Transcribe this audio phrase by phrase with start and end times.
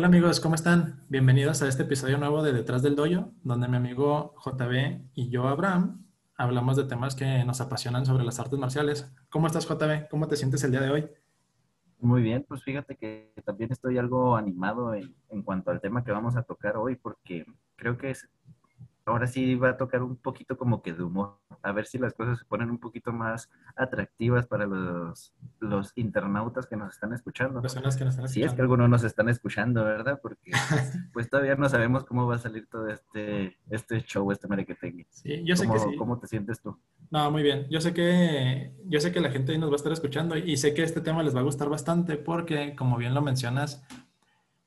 [0.00, 1.04] Hola amigos, ¿cómo están?
[1.10, 5.46] Bienvenidos a este episodio nuevo de Detrás del Doyo, donde mi amigo JB y yo,
[5.46, 6.06] Abraham,
[6.38, 9.14] hablamos de temas que nos apasionan sobre las artes marciales.
[9.28, 10.08] ¿Cómo estás, JB?
[10.08, 11.10] ¿Cómo te sientes el día de hoy?
[11.98, 16.12] Muy bien, pues fíjate que también estoy algo animado en, en cuanto al tema que
[16.12, 17.44] vamos a tocar hoy, porque
[17.76, 18.26] creo que es
[19.10, 22.14] ahora sí va a tocar un poquito como que de humor, a ver si las
[22.14, 27.60] cosas se ponen un poquito más atractivas para los, los internautas que nos están escuchando.
[27.60, 28.28] Personas que nos están escuchando.
[28.28, 30.20] Si es que algunos nos están escuchando, ¿verdad?
[30.22, 30.52] Porque
[31.12, 35.06] pues todavía no sabemos cómo va a salir todo este, este show, este merequetengue.
[35.10, 35.96] Sí, yo sé que sí.
[35.96, 36.78] ¿Cómo te sientes tú?
[37.10, 37.66] No, muy bien.
[37.68, 40.74] Yo sé que yo sé que la gente nos va a estar escuchando y sé
[40.74, 43.84] que este tema les va a gustar bastante porque, como bien lo mencionas,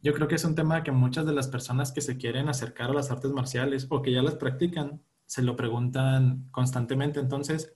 [0.03, 2.91] yo creo que es un tema que muchas de las personas que se quieren acercar
[2.91, 7.21] a las artes marciales o que ya las practican se lo preguntan constantemente.
[7.21, 7.73] Entonces,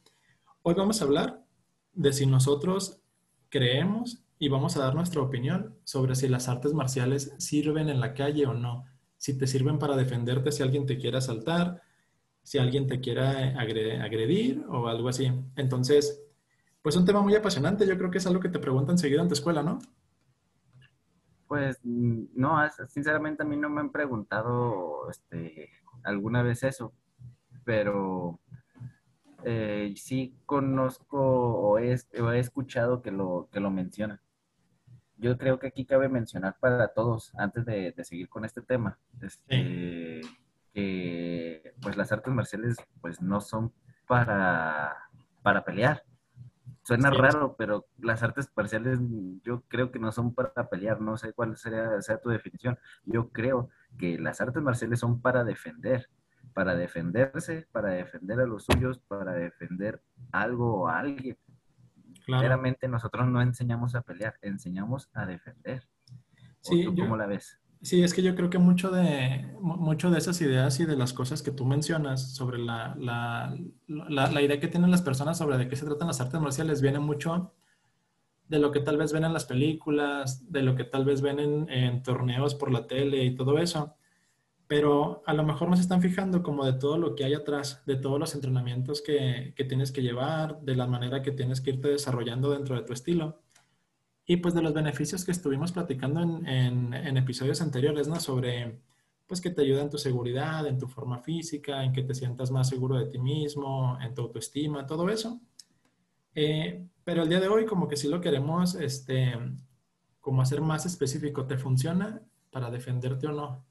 [0.62, 1.46] hoy vamos a hablar
[1.94, 3.00] de si nosotros
[3.48, 8.14] creemos y vamos a dar nuestra opinión sobre si las artes marciales sirven en la
[8.14, 8.84] calle o no.
[9.16, 11.82] Si te sirven para defenderte si alguien te quiere asaltar,
[12.44, 15.32] si alguien te quiera agredir o algo así.
[15.56, 16.22] Entonces,
[16.82, 17.88] pues un tema muy apasionante.
[17.88, 19.80] Yo creo que es algo que te preguntan seguido en tu escuela, ¿no?
[21.48, 22.58] Pues no,
[22.90, 25.70] sinceramente a mí no me han preguntado este,
[26.04, 26.94] alguna vez eso,
[27.64, 28.40] pero
[29.44, 31.94] eh, sí conozco o he,
[32.38, 34.20] escuchado que lo, que lo mencionan.
[35.18, 40.22] Yo creo que aquí cabe mencionar para todos, antes de, seguir con este tema, este,
[40.74, 43.74] que pues las artes marciales pues no son
[44.06, 44.96] para,
[45.42, 46.04] para pelear,
[46.88, 49.00] Suena raro, pero las artes parciales
[49.44, 52.80] yo creo que no son para pelear, no sé cuál sería, sea tu definición.
[53.04, 53.68] Yo creo
[53.98, 56.10] que las artes marciales son para defender,
[56.54, 60.02] para defenderse, para defender a los suyos, para defender
[60.32, 61.38] algo o a alguien.
[62.26, 65.86] Claramente nosotros no enseñamos a pelear, enseñamos a defender.
[66.62, 67.60] Sí, ¿Cómo la ves?
[67.82, 71.14] Sí, es que yo creo que mucho de, mucho de esas ideas y de las
[71.14, 73.56] cosas que tú mencionas sobre la, la,
[73.88, 77.00] la, idea que tienen las personas sobre de qué se tratan las artes marciales viene
[77.00, 77.54] mucho
[78.48, 81.40] de lo que tal vez ven en las películas, de lo que tal vez ven
[81.40, 83.96] en, en, torneos por la tele y todo eso.
[84.68, 87.84] Pero a lo mejor no se están fijando como de todo lo que hay atrás,
[87.86, 91.72] de todos los entrenamientos que, que tienes que llevar, de la manera que tienes que
[91.72, 93.42] irte desarrollando dentro de tu estilo.
[94.28, 98.20] Y pues de los beneficios que estuvimos platicando en, en, episodios anteriores, ¿no?
[98.20, 98.82] Sobre,
[99.26, 102.52] pues que te ayuda en tu seguridad, en tu forma física, en que te sientas
[102.52, 105.40] más seguro de ti mismo, en tu autoestima, todo eso.
[106.36, 109.34] Eh, pero el día de hoy como que sí lo queremos, este,
[110.20, 111.46] como hacer más específico.
[111.48, 112.22] ¿Te funciona
[112.52, 113.66] para defenderte o no?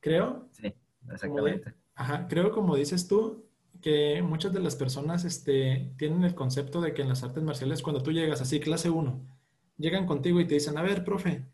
[0.00, 0.48] Creo.
[0.50, 0.74] Sí,
[1.08, 1.72] exactamente.
[1.94, 3.46] ajá, creo como dices tú,
[3.80, 7.80] que muchas de las personas este, tienen el concepto de que en las artes marciales,
[7.80, 9.20] cuando tú llegas así, clase 1,
[9.82, 11.44] llegan contigo y te dicen, a ver, profe,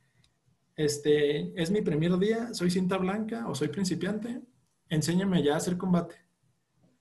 [0.76, 4.40] este, es mi primer día, soy cinta blanca o soy principiante,
[4.88, 6.14] enséñame ya a hacer combate.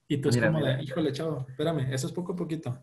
[0.08, 2.82] Y tú es como de, híjole, chavo, espérame, eso es poco a poquito.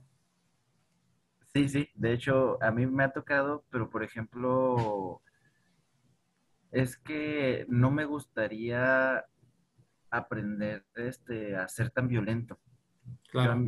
[1.54, 5.22] Sí, sí, de hecho, a mí me ha tocado, pero por ejemplo,
[6.72, 9.26] es que no me gustaría
[10.10, 12.60] aprender este, a ser tan violento.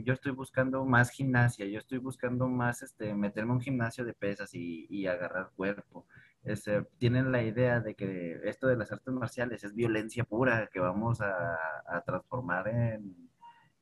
[0.04, 4.14] Yo, estoy buscando más gimnasia, yo estoy buscando más este, meterme en un gimnasio de
[4.14, 6.06] pesas y, agarrar cuerpo.
[6.44, 10.80] Este, tienen la idea de que esto de las artes marciales es violencia pura, que
[10.80, 11.58] vamos a,
[12.06, 13.30] transformar en,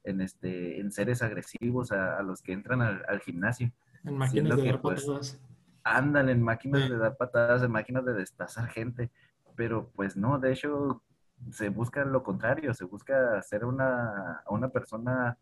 [0.04, 3.72] en, este, en seres agresivos a, los que entran al, gimnasio.
[4.04, 5.42] En máquinas de dar pues, patadas.
[5.84, 9.12] Andan en máquinas de dar patadas, en máquinas de destazar gente.
[9.56, 11.04] Pero pues no, de hecho
[11.52, 15.38] se busca lo contrario, se busca ser una, una persona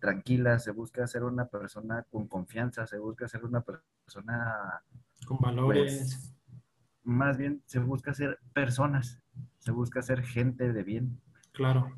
[0.00, 4.82] tranquila, se busca ser una persona con confianza, se busca ser una persona
[5.26, 5.98] con valores.
[5.98, 6.34] Pues,
[7.02, 9.20] más bien se busca ser personas,
[9.58, 11.20] se busca ser gente de bien.
[11.52, 11.96] Claro.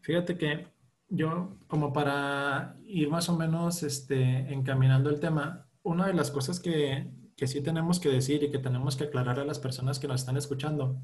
[0.00, 0.68] Fíjate que
[1.08, 6.60] yo, como para ir más o menos este, encaminando el tema, una de las cosas
[6.60, 10.08] que, que sí tenemos que decir y que tenemos que aclarar a las personas que
[10.08, 11.00] nos están escuchando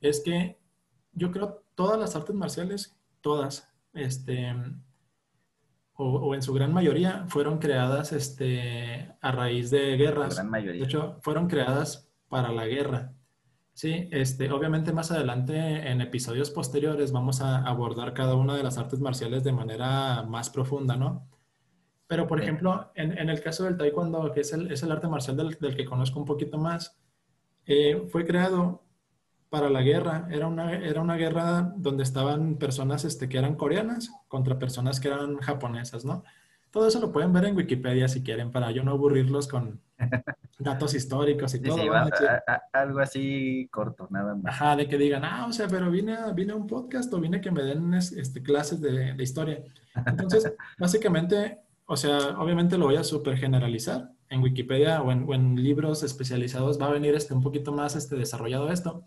[0.00, 0.58] es que
[1.12, 4.54] yo creo todas las artes marciales, todas, este,
[5.96, 10.34] o, en su gran mayoría, fueron creadas este, a raíz de guerras.
[10.34, 10.80] gran mayoría.
[10.80, 13.12] De hecho, fueron creadas para la guerra.
[13.74, 18.78] Sí, este, obviamente más adelante en episodios posteriores vamos a abordar cada una de las
[18.78, 21.28] artes marciales de manera más profunda, ¿no?
[22.06, 25.08] Pero, por ejemplo, en, en, el caso del taekwondo, que es el, es el arte
[25.08, 27.00] marcial del, del, que conozco un poquito más,
[27.66, 28.83] eh, fue creado
[29.54, 30.26] para la guerra.
[30.32, 35.06] Era una, era una guerra donde estaban personas este, que eran coreanas contra personas que
[35.06, 36.24] eran japonesas, ¿no?
[36.72, 39.80] Todo eso lo pueden ver en Wikipedia si quieren, para yo no aburrirlos con
[40.58, 41.76] datos históricos y todo.
[42.72, 44.52] algo así corto, nada más.
[44.52, 47.20] Ajá, de que digan, ah, o sea, pero vine a, vine a un podcast o
[47.20, 49.62] vine a que me den este, clases de, de historia.
[50.04, 54.10] Entonces, básicamente, o sea, obviamente lo voy a súper generalizar.
[54.28, 57.94] En Wikipedia o en, o en, libros especializados va a venir este, un poquito más
[57.94, 59.04] este, desarrollado esto.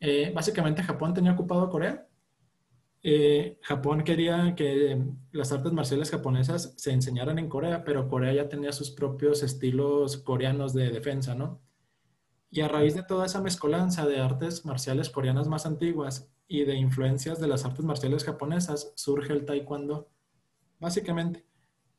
[0.00, 2.06] Eh, básicamente Japón tenía ocupado Corea.
[3.02, 5.02] Eh, Japón quería que
[5.32, 10.18] las artes marciales japonesas se enseñaran en Corea, pero Corea ya tenía sus propios estilos
[10.18, 11.62] coreanos de defensa, ¿no?
[12.50, 16.74] Y a raíz de toda esa mezcolanza de artes marciales coreanas más antiguas y de
[16.74, 20.10] influencias de las artes marciales japonesas, surge el taekwondo,
[20.80, 21.46] básicamente.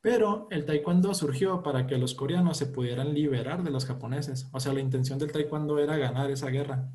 [0.01, 4.49] Pero el taekwondo surgió para que los coreanos se pudieran liberar de los japoneses.
[4.51, 6.91] O sea, la intención del taekwondo era ganar esa guerra.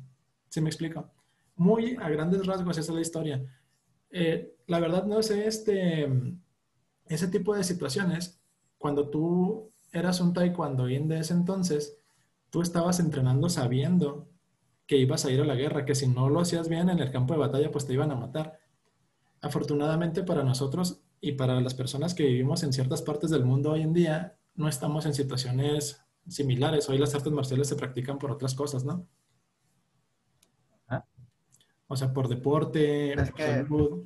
[0.49, 1.09] ¿Sí me explico?
[1.55, 3.45] Muy a grandes rasgos esa es la historia.
[4.09, 6.07] Eh, la verdad no sé, este,
[7.05, 8.39] ese tipo de situaciones,
[8.77, 11.97] cuando tú eras un taekwondoín de ese entonces,
[12.49, 14.27] tú estabas entrenando sabiendo
[14.85, 17.11] que ibas a ir a la guerra, que si no lo hacías bien en el
[17.11, 18.59] campo de batalla, pues te iban a matar.
[19.41, 23.81] Afortunadamente para nosotros y para las personas que vivimos en ciertas partes del mundo hoy
[23.81, 26.89] en día, no estamos en situaciones similares.
[26.89, 29.07] Hoy las artes marciales se practican por otras cosas, ¿no?
[31.87, 34.05] O sea, por deporte, es por salud.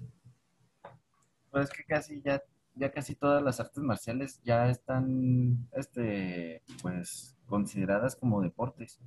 [1.50, 2.42] Pues es que casi ya,
[2.76, 9.00] ya casi todas las artes marciales ya están, este, pues, consideradas como deportes.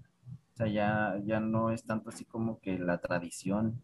[0.52, 3.82] O sea, ya, ya no es tanto así como que la tradición,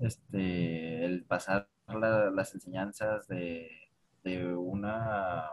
[0.00, 3.70] este, el pasar las enseñanzas de,
[4.24, 5.44] de una,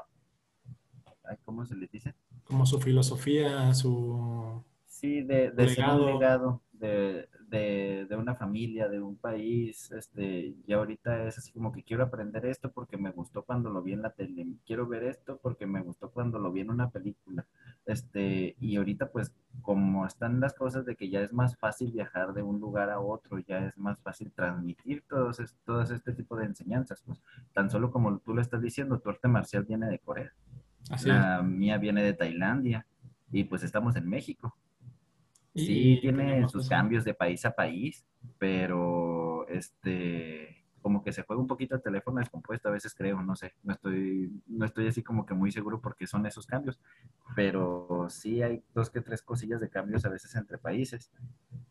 [1.45, 2.13] ¿cómo se le dice?
[2.43, 4.63] Como su filosofía, su...
[4.87, 7.27] Sí, de, de ser un legado, de,
[7.59, 12.45] de, una familia, de un país, este, y ahorita es así como que quiero aprender
[12.45, 15.81] esto porque me gustó cuando lo vi en la tele, quiero ver esto porque me
[15.81, 17.45] gustó cuando lo vi en una película,
[17.85, 22.33] este, y ahorita pues como están las cosas de que ya es más fácil viajar
[22.33, 26.45] de un lugar a otro, ya es más fácil transmitir todos, todos este tipo de
[26.45, 27.21] enseñanzas, pues
[27.53, 30.33] tan solo como tú lo estás diciendo, tu arte marcial viene de Corea,
[31.05, 32.87] la mía viene de Tailandia,
[33.31, 34.55] y pues estamos en México.
[35.55, 38.03] Sí, tiene sus cambios de país a país,
[38.39, 43.35] pero este, como que se juega un poquito el teléfono descompuesto, a veces creo, no
[43.35, 46.79] sé, no estoy, no estoy así como que muy seguro porque son esos cambios,
[47.35, 51.11] pero sí hay dos que tres cosillas de cambios a veces entre países,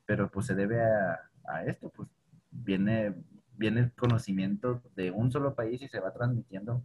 [0.06, 2.08] pero pues se debe a, a esto, pues
[2.50, 3.14] viene,
[3.56, 6.82] viene el conocimiento de un solo país y se va transmitiendo,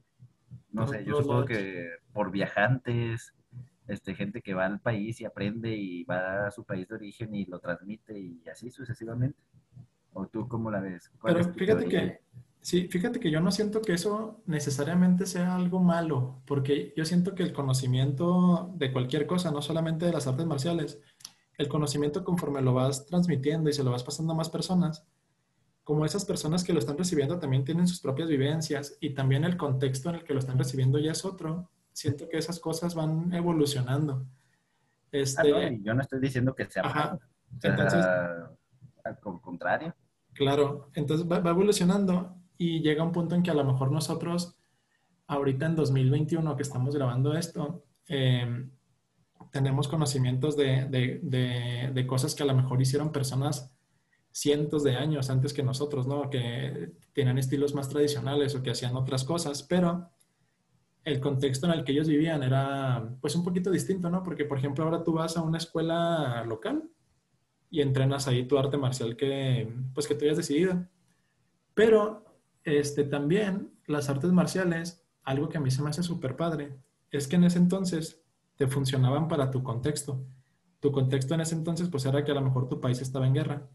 [0.71, 3.33] no sé, yo supongo que por viajantes,
[3.87, 7.33] este, gente que va al país y aprende y va a su país de origen
[7.33, 9.39] y lo transmite y así sucesivamente.
[10.13, 11.11] ¿O tú cómo la ves?
[11.23, 12.21] Pero fíjate que,
[12.59, 17.35] sí, fíjate que yo no siento que eso necesariamente sea algo malo, porque yo siento
[17.35, 20.99] que el conocimiento de cualquier cosa, no solamente de las artes marciales,
[21.57, 25.05] el conocimiento conforme lo vas transmitiendo y se lo vas pasando a más personas,
[25.83, 29.56] como esas personas que lo están recibiendo también tienen sus propias vivencias y también el
[29.56, 33.33] contexto en el que lo están recibiendo ya es otro, siento que esas cosas van
[33.33, 34.23] evolucionando.
[35.11, 37.18] Este, ah, yo no estoy diciendo que sea ajá,
[37.63, 38.06] entonces,
[39.04, 39.95] al contrario.
[40.33, 44.56] Claro, entonces va, evolucionando y llega un punto en que a lo mejor nosotros,
[45.25, 48.69] ahorita en 2021 que estamos grabando esto, em,
[49.49, 53.73] tenemos conocimientos de, de, de, cosas que a lo mejor hicieron personas
[54.31, 56.30] cientos de años antes que nosotros, ¿no?
[56.30, 60.11] Que tienen estilos más tradicionales o que hacían otras cosas, pero
[61.07, 64.23] el contexto en el que ellos vivían era pues un poquito distinto, ¿no?
[64.23, 66.83] Porque, por ejemplo, ahora tú vas a una escuela local
[67.69, 70.85] y entrenas ahí tu arte marcial que, pues, que tú hayas decidido.
[71.73, 72.26] Pero,
[72.66, 76.76] este, también las artes marciales, algo que a mí se me hace súper padre,
[77.09, 78.21] es que en ese entonces
[78.57, 80.26] te funcionaban para tu contexto.
[80.81, 83.33] Tu contexto en ese entonces, pues, era que a lo mejor tu país estaba en
[83.33, 83.66] guerra.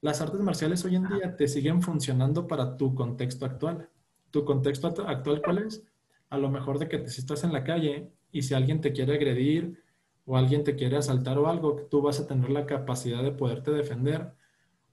[0.00, 3.90] Las artes marciales hoy en día te siguen funcionando para tu contexto actual.
[4.30, 5.84] ¿Tu contexto actual cuál es?
[6.34, 9.14] A lo mejor de que si estás en la calle y si alguien te quiere
[9.14, 9.82] agredir
[10.26, 13.70] o alguien te quiere asaltar o algo, tú vas a tener la capacidad de poderte
[13.70, 14.32] defender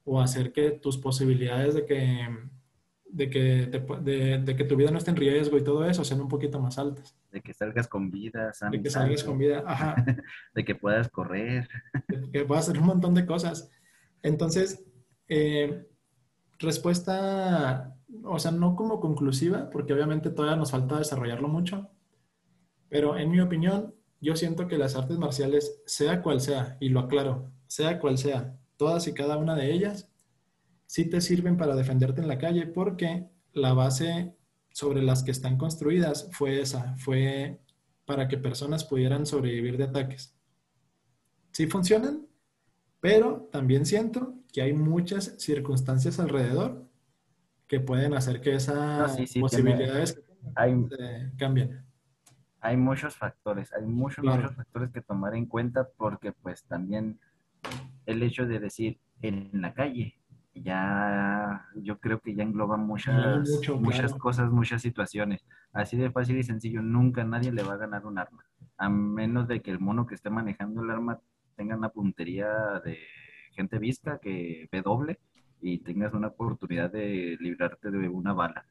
[0.03, 2.27] o hacer que tus posibilidades de que,
[3.05, 3.65] de que,
[4.43, 6.77] de, que tu vida no esté en riesgo y todo eso sean un poquito más
[6.77, 7.15] altas.
[7.31, 9.95] De que salgas con vida, De que salgas con vida, ajá.
[10.55, 11.67] de que puedas correr.
[12.07, 13.69] De que puedas hacer un montón de cosas.
[14.21, 14.83] Entonces,
[15.27, 15.87] eh,
[16.59, 21.89] respuesta o sea, no como conclusiva, porque obviamente todavía nos falta desarrollarlo mucho,
[22.89, 26.99] pero en mi opinión, yo siento que las artes marciales, sea cual sea, y lo
[26.99, 30.09] aclaro, sea cual sea, todas y cada una de ellas,
[30.85, 34.35] sí te sirven para defenderte en la calle porque la base
[34.73, 37.61] sobre las que están construidas fue esa, fue
[38.05, 40.35] para que personas pudieran sobrevivir de ataques.
[41.51, 42.27] Sí funcionan,
[42.99, 46.90] pero también siento que hay muchas circunstancias alrededor
[47.71, 50.21] que pueden hacer que esas posibilidades
[51.37, 51.85] cambien.
[52.59, 57.17] Hay muchos factores, hay muchos, muchos factores que tomar en cuenta porque pues también
[58.05, 60.19] el hecho de decir en la calle
[60.53, 63.47] ya yo creo que ya engloba muchas,
[63.79, 65.45] muchas cosas, muchas situaciones.
[65.71, 68.43] Así de fácil y sencillo, nunca nadie le va a ganar un arma,
[68.75, 71.21] a menos de que el mono que esté manejando el arma
[71.55, 72.49] tenga una puntería
[72.83, 72.97] de
[73.53, 75.21] gente vista que ve doble
[75.61, 78.65] y tengas una oportunidad de librarte de una bala.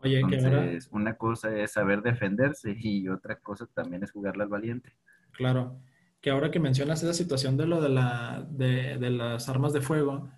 [0.00, 4.92] Oye, Entonces, una cosa es saber defenderse y otra cosa también es jugarle al valiente.
[5.32, 5.80] Claro,
[6.20, 9.80] que ahora que mencionas esa situación de lo de, la, de, de las armas de
[9.80, 10.30] fuego,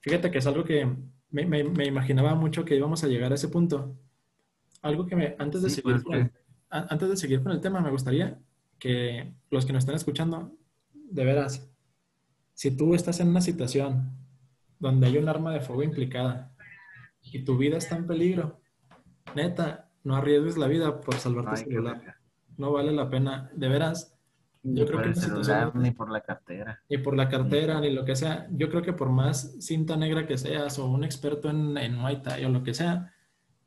[0.00, 0.86] fíjate que es algo que
[1.30, 3.96] me, me, imaginaba mucho que íbamos a llegar a ese punto.
[4.82, 6.32] Algo que me, antes de, seguir con el,
[6.70, 8.38] antes de seguir con el tema, me gustaría
[8.78, 10.56] que los que nos están escuchando,
[10.92, 11.70] de veras,
[12.54, 14.12] si tú estás en una situación
[14.78, 16.52] donde hay un arma de fuego implicada
[17.22, 18.60] y tu vida está en peligro,
[19.34, 22.16] neta, no arriesgues la vida por salvar tu celular.
[22.56, 24.14] No vale la pena, de veras.
[24.62, 26.82] Yo creo que celular, ni por la cartera.
[26.88, 28.48] Ni por la cartera, ni lo que sea.
[28.50, 32.22] Yo creo que por más cinta negra que seas o un experto en, en Muay
[32.22, 33.14] Thai o lo que sea,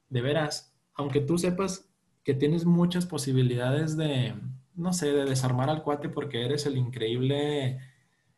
[0.10, 1.90] de veras, aunque tú sepas
[2.24, 4.36] que tienes muchas posibilidades de,
[4.76, 7.80] no sé, de desarmar al cuate porque eres el increíble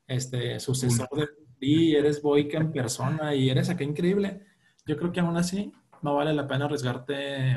[0.08, 1.28] este, sucesor de
[1.64, 4.46] ti, eres Boyka en persona y eres acá increíble.
[4.86, 7.52] Yo creo que aún así no vale la pena arriesgarte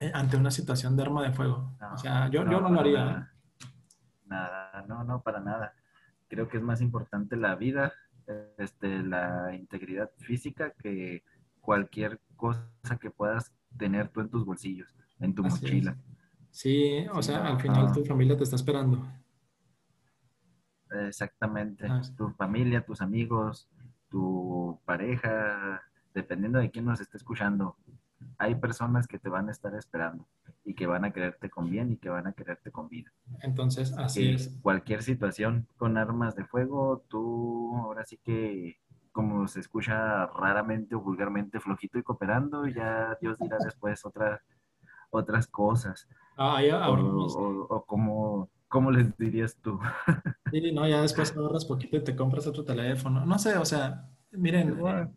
[0.00, 1.76] eh, ante una situación de arma de fuego.
[1.92, 3.04] o sea, yo no, lo haría.
[3.04, 3.32] Nada.
[4.24, 5.74] nada, no, no, para nada.
[6.28, 7.92] Creo que es más importante la vida,
[8.56, 11.22] este, la integridad física que
[11.60, 14.88] cualquier cosa que puedas tener tú en tus bolsillos,
[15.20, 15.98] en tu mochila.
[16.50, 19.06] Sí, o sea, al final tu familia te está esperando.
[20.90, 21.86] Exactamente.
[21.88, 23.68] Ah, tu familia, tus amigos,
[24.08, 25.82] tu pareja,
[26.14, 27.76] dependiendo de quién nos esté escuchando,
[28.38, 30.26] hay personas que te van a estar esperando
[30.64, 33.12] y que van a quererte con bien y que van a quererte con vida.
[33.40, 34.58] Entonces, así es.
[34.62, 38.78] Cualquier situación con armas de fuego, tú ahora sí que
[39.12, 44.42] como se escucha raramente o vulgarmente flojito y cooperando, ya Dios dirá después otras
[45.10, 46.06] otras cosas.
[46.36, 49.80] Ah, ya, o, o, como ¿Cómo les dirías tú?
[50.52, 53.24] Sí, no, ya después ahorras poquito y te compras otro teléfono.
[53.24, 55.08] No sé, o sea, miren, eh,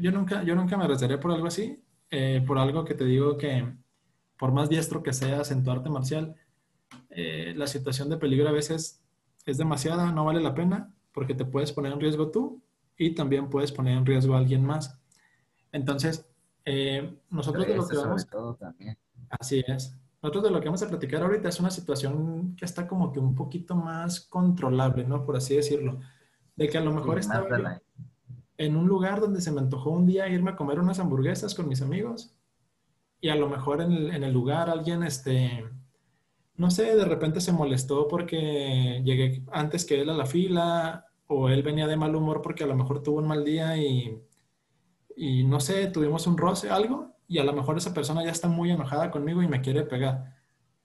[0.00, 3.36] yo, nunca, yo nunca me arrestaría por algo así, eh, por algo que te digo
[3.36, 3.66] que
[4.38, 6.36] por más diestro que seas en tu arte marcial,
[7.10, 9.02] eh, la situación de peligro a veces
[9.44, 12.62] es demasiada, no vale la pena, porque te puedes poner en riesgo tú
[12.96, 15.00] y también puedes poner en riesgo a alguien más.
[15.72, 16.30] Entonces,
[17.28, 18.24] nosotros de lo que vamos...
[18.28, 18.96] Todo también.
[19.30, 19.96] Así es.
[20.22, 23.18] Nosotros de lo que vamos a platicar ahorita es una situación que está como que
[23.18, 25.24] un poquito más controlable, ¿no?
[25.24, 25.98] Por así decirlo.
[26.56, 27.80] De que a lo mejor estaba
[28.58, 31.66] en un lugar donde se me antojó un día irme a comer unas hamburguesas con
[31.66, 32.36] mis amigos
[33.18, 35.64] y a lo mejor en el, en el lugar alguien, este,
[36.56, 41.48] no sé, de repente se molestó porque llegué antes que él a la fila o
[41.48, 44.20] él venía de mal humor porque a lo mejor tuvo un mal día y,
[45.16, 48.48] y no sé, tuvimos un roce, algo y a lo mejor esa persona ya está
[48.48, 50.36] muy enojada conmigo y me quiere pegar.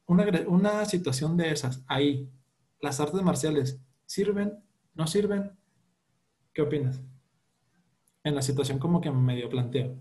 [0.06, 2.32] Una, una situación de esas, ahí,
[2.80, 4.64] las artes marciales, ¿sirven?
[4.94, 5.54] ¿No sirven?
[6.54, 7.02] ¿Qué opinas?
[8.24, 9.98] En la situación como que me medio planteo.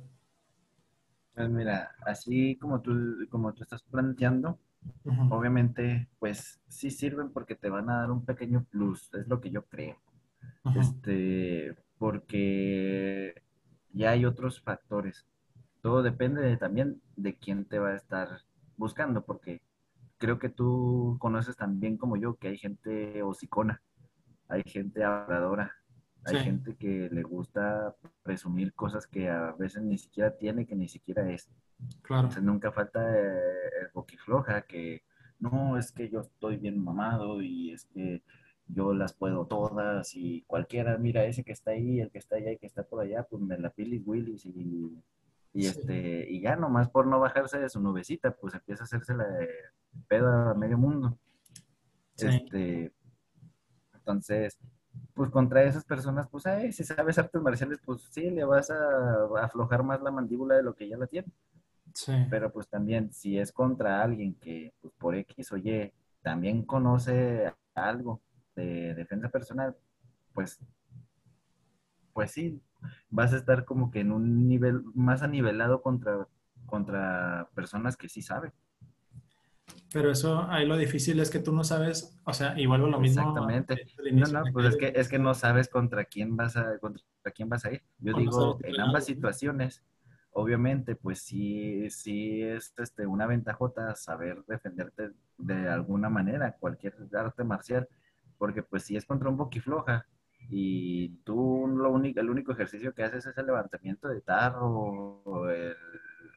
[1.34, 4.58] Pues mira, así como tú, como tú estás planteando,
[5.30, 9.50] obviamente, pues sí sirven porque te van a dar un pequeño plus, es lo que
[9.50, 9.96] yo creo.
[10.76, 13.42] Este, porque
[13.94, 15.26] ya hay otros factores
[15.84, 18.40] todo depende también de quién te va a estar
[18.78, 19.60] buscando, porque
[20.16, 23.82] creo que tú conoces también como yo que hay gente hocicona,
[24.48, 25.74] hay gente habladora,
[26.24, 30.88] hay gente que le gusta presumir cosas que a veces ni siquiera tiene, que ni
[30.88, 31.50] siquiera es.
[32.00, 32.22] Claro.
[32.22, 35.02] Entonces nunca falta el boquifloja que
[35.38, 38.22] no, es que yo estoy bien mamado y es que
[38.68, 42.52] yo las puedo todas y cualquiera, mira ese que está ahí, el que está allá
[42.52, 44.50] y que está por allá, pues me la pilis willis y
[45.54, 49.14] y, este, y ya nomás por no bajarse de su nubecita, pues empieza a hacerse
[49.14, 49.24] la
[50.08, 51.16] pedo a medio mundo.
[52.18, 52.92] Este,
[53.94, 54.58] entonces,
[55.14, 59.24] pues contra esas personas, pues, ay, si sabes artes marciales, pues sí, le vas a,
[59.42, 61.28] aflojar más la mandíbula de lo que ya la tiene.
[61.92, 62.12] Sí.
[62.28, 67.52] Pero pues también, si es contra alguien que, pues por X o Y, también conoce
[67.74, 68.20] algo
[68.56, 69.76] de defensa personal,
[70.32, 70.58] pues
[72.14, 72.62] pues sí,
[73.10, 76.28] vas a estar como que en un nivel más anivelado contra,
[76.66, 78.52] contra personas que sí saben.
[79.92, 83.22] Pero eso, ahí lo difícil es que tú no sabes, o sea, igual lo mismo.
[83.22, 83.86] Exactamente.
[84.12, 87.48] No, no, pues es que, es que no sabes contra quién vas a, contra quién
[87.48, 87.82] vas a ir.
[87.98, 89.84] Yo digo, en ambas situaciones,
[90.32, 97.44] obviamente, pues sí, sí es este, una ventajota saber defenderte de alguna manera, cualquier arte
[97.44, 97.88] marcial,
[98.36, 100.06] porque pues si es contra un boquifloja
[100.50, 105.48] y tú lo único, el único ejercicio que haces es el levantamiento de tarro o
[105.48, 105.74] el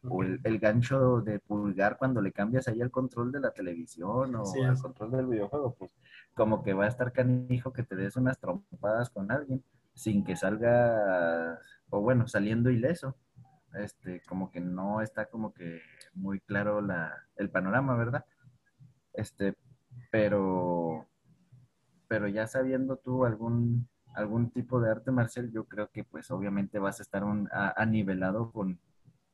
[0.04, 4.44] o el, gancho de pulgar cuando le cambias ahí el control de la televisión o
[4.56, 5.92] el control del videojuego, pues
[6.34, 10.36] como que va a estar canijo que te des unas trompadas con alguien sin que
[10.36, 11.60] salga,
[11.90, 13.16] o bueno, saliendo ileso.
[13.74, 15.82] Este, como que no está como que
[16.14, 18.26] muy claro la, el panorama, ¿verdad?
[19.14, 19.56] Este,
[20.12, 21.08] pero,
[22.08, 26.80] pero ya sabiendo tú algún, algún tipo de arte marcial, yo creo que pues obviamente
[26.80, 28.80] vas a estar un, a, nivelado con,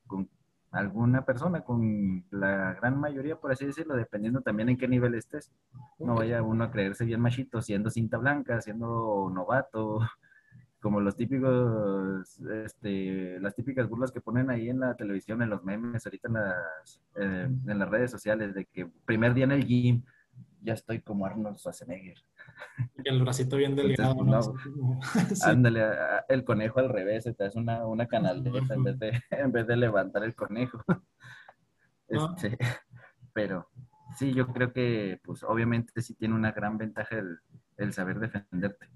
[0.06, 0.28] con
[0.70, 5.50] alguna persona, con la gran mayoría, por así decirlo, dependiendo también en qué nivel estés.
[5.98, 10.00] No vaya uno a creerse bien machito siendo cinta blanca, siendo novato,
[10.80, 15.64] como los típicos, este, las típicas burlas que ponen ahí en la televisión, en los
[15.64, 19.64] memes, ahorita en las, eh, en las redes sociales, de que primer día en el
[19.64, 20.02] gym,
[20.60, 22.18] ya estoy como Arnold Schwarzenegger.
[23.04, 24.16] Y el bracito bien delgado,
[25.44, 25.84] Ándale,
[26.28, 29.76] el conejo al revés, te hace una, una canaleta en vez, de, en vez de
[29.76, 30.82] levantar el conejo.
[32.06, 32.58] Este,
[33.32, 33.66] pero
[34.18, 37.38] sí, yo creo que, pues obviamente sí tiene una gran ventaja el,
[37.78, 38.88] el saber defenderte.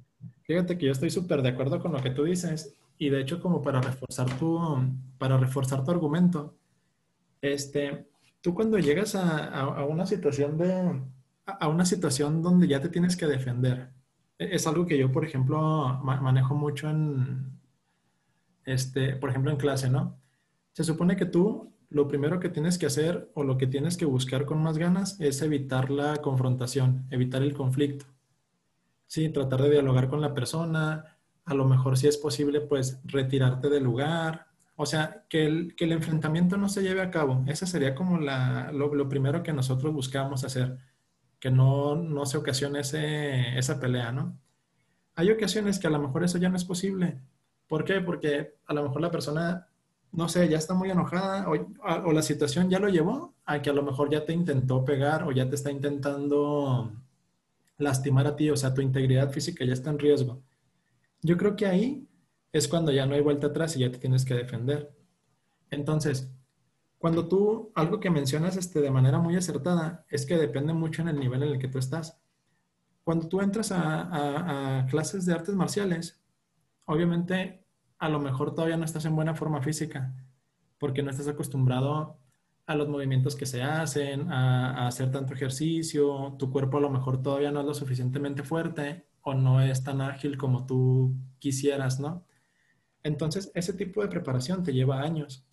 [0.43, 3.40] Fíjate que yo estoy súper de acuerdo con lo que tú dices y de hecho
[3.40, 4.61] como para reforzar tu,
[5.17, 6.55] para reforzar tu argumento,
[7.40, 8.07] este,
[8.42, 11.01] tú cuando llegas a, a una situación de,
[11.49, 13.91] a una situación donde ya te tienes que defender.
[14.39, 17.59] E, es algo que yo, por ejemplo, manejo mucho en,
[18.65, 20.19] este, por ejemplo, en clase, ¿no?
[20.73, 24.05] Se supone que tú lo primero que tienes que hacer o lo que tienes que
[24.05, 28.05] buscar con más ganas es evitar la confrontación, evitar el conflicto.
[29.07, 33.71] Sí, tratar de dialogar con la persona, a lo mejor si es posible, pues retirarte
[33.71, 34.49] del lugar.
[34.77, 37.43] O sea, que el, que el enfrentamiento no se lleve a cabo.
[37.47, 40.79] Esa sería como la, lo, lo primero que nosotros buscamos hacer
[41.40, 44.38] que no, no se ocasione ese, esa pelea, ¿no?
[45.14, 47.20] Hay ocasiones que a lo mejor eso ya no es posible.
[47.66, 48.01] ¿Por qué?
[48.01, 49.68] Porque a lo mejor la persona,
[50.12, 51.55] no sé, ya está muy enojada o,
[52.09, 55.24] o la situación ya lo llevó a que a lo mejor ya te intentó pegar
[55.24, 56.92] o ya te está intentando
[57.79, 60.42] lastimar a ti, o sea, tu integridad física ya está en riesgo.
[61.22, 62.07] Yo creo que ahí
[62.53, 64.92] es cuando ya no hay vuelta atrás y ya te tienes que defender.
[65.70, 66.31] Entonces,
[66.99, 71.09] cuando tú, algo que mencionas este, de manera muy acertada, es que depende mucho en
[71.09, 72.21] el nivel en el que tú estás.
[73.05, 76.21] Cuando tú entras a, clases de artes marciales,
[76.85, 77.65] obviamente
[77.99, 80.13] a lo mejor todavía no estás en buena forma física,
[80.79, 82.19] porque no estás acostumbrado
[82.67, 86.91] a los movimientos que se hacen, a, a, hacer tanto ejercicio, tu cuerpo a lo
[86.91, 92.01] mejor todavía no es lo suficientemente fuerte o no es tan ágil como tú quisieras,
[92.01, 92.27] ¿no?
[93.03, 95.48] Entonces, ese tipo de preparación te lleva años.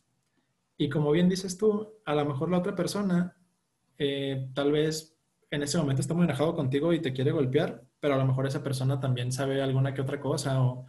[0.78, 3.38] Y como bien dices tú, a lo mejor la otra persona
[3.98, 5.18] eh, tal vez
[5.52, 8.46] en ese momento está muy enojado contigo y te quiere golpear, pero a lo mejor
[8.46, 10.86] esa persona también sabe alguna que otra cosa o,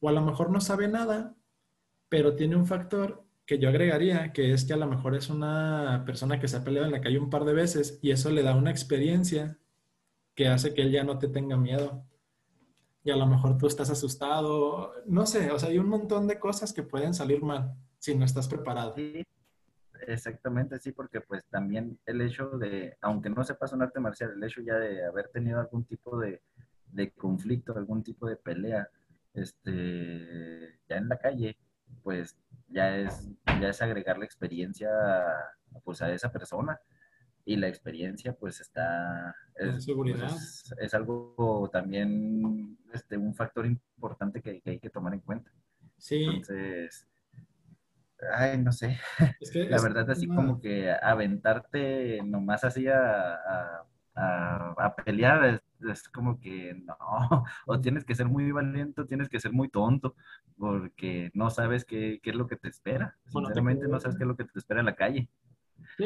[0.00, 1.34] o a lo mejor no sabe nada,
[2.08, 6.02] pero tiene un factor que yo agregaría, que es que a lo mejor es una
[6.04, 8.42] persona que se ha peleado en la calle un par de veces y eso le
[8.42, 9.58] da una experiencia
[10.34, 12.04] que hace que él ya no te tenga miedo.
[13.04, 16.40] Y a lo mejor tú estás asustado, no sé, o sea, hay un montón de
[16.40, 18.94] cosas que pueden salir mal si no estás preparado.
[18.94, 19.26] Sí,
[20.06, 24.44] exactamente, sí, porque pues también el hecho de, aunque no sepas un arte marcial, el
[24.44, 26.40] hecho ya de haber tenido algún tipo de,
[26.92, 28.88] de conflicto, algún tipo de pelea,
[29.34, 31.56] este, ya en la calle,
[32.04, 32.36] pues
[32.68, 33.28] ya es,
[33.60, 34.88] ya es agregar la experiencia
[35.82, 36.78] pues a esa persona.
[37.44, 40.28] Y la experiencia pues está es, seguridad.
[40.28, 45.52] pues, es, algo también este un factor importante que, que, hay que tomar en cuenta.
[45.96, 46.24] Sí.
[46.24, 47.06] Entonces
[48.34, 48.98] ay, no sé.
[49.54, 53.84] la verdad, así como que aventarte nomás así a,
[55.04, 56.96] pelear es, como que no.
[57.66, 60.14] O tienes que ser muy valiente, tienes que ser muy tonto,
[60.58, 63.16] porque no sabes qué, es lo que te espera.
[63.26, 65.28] Sinceramente, no sabes qué es lo que te espera en la calle.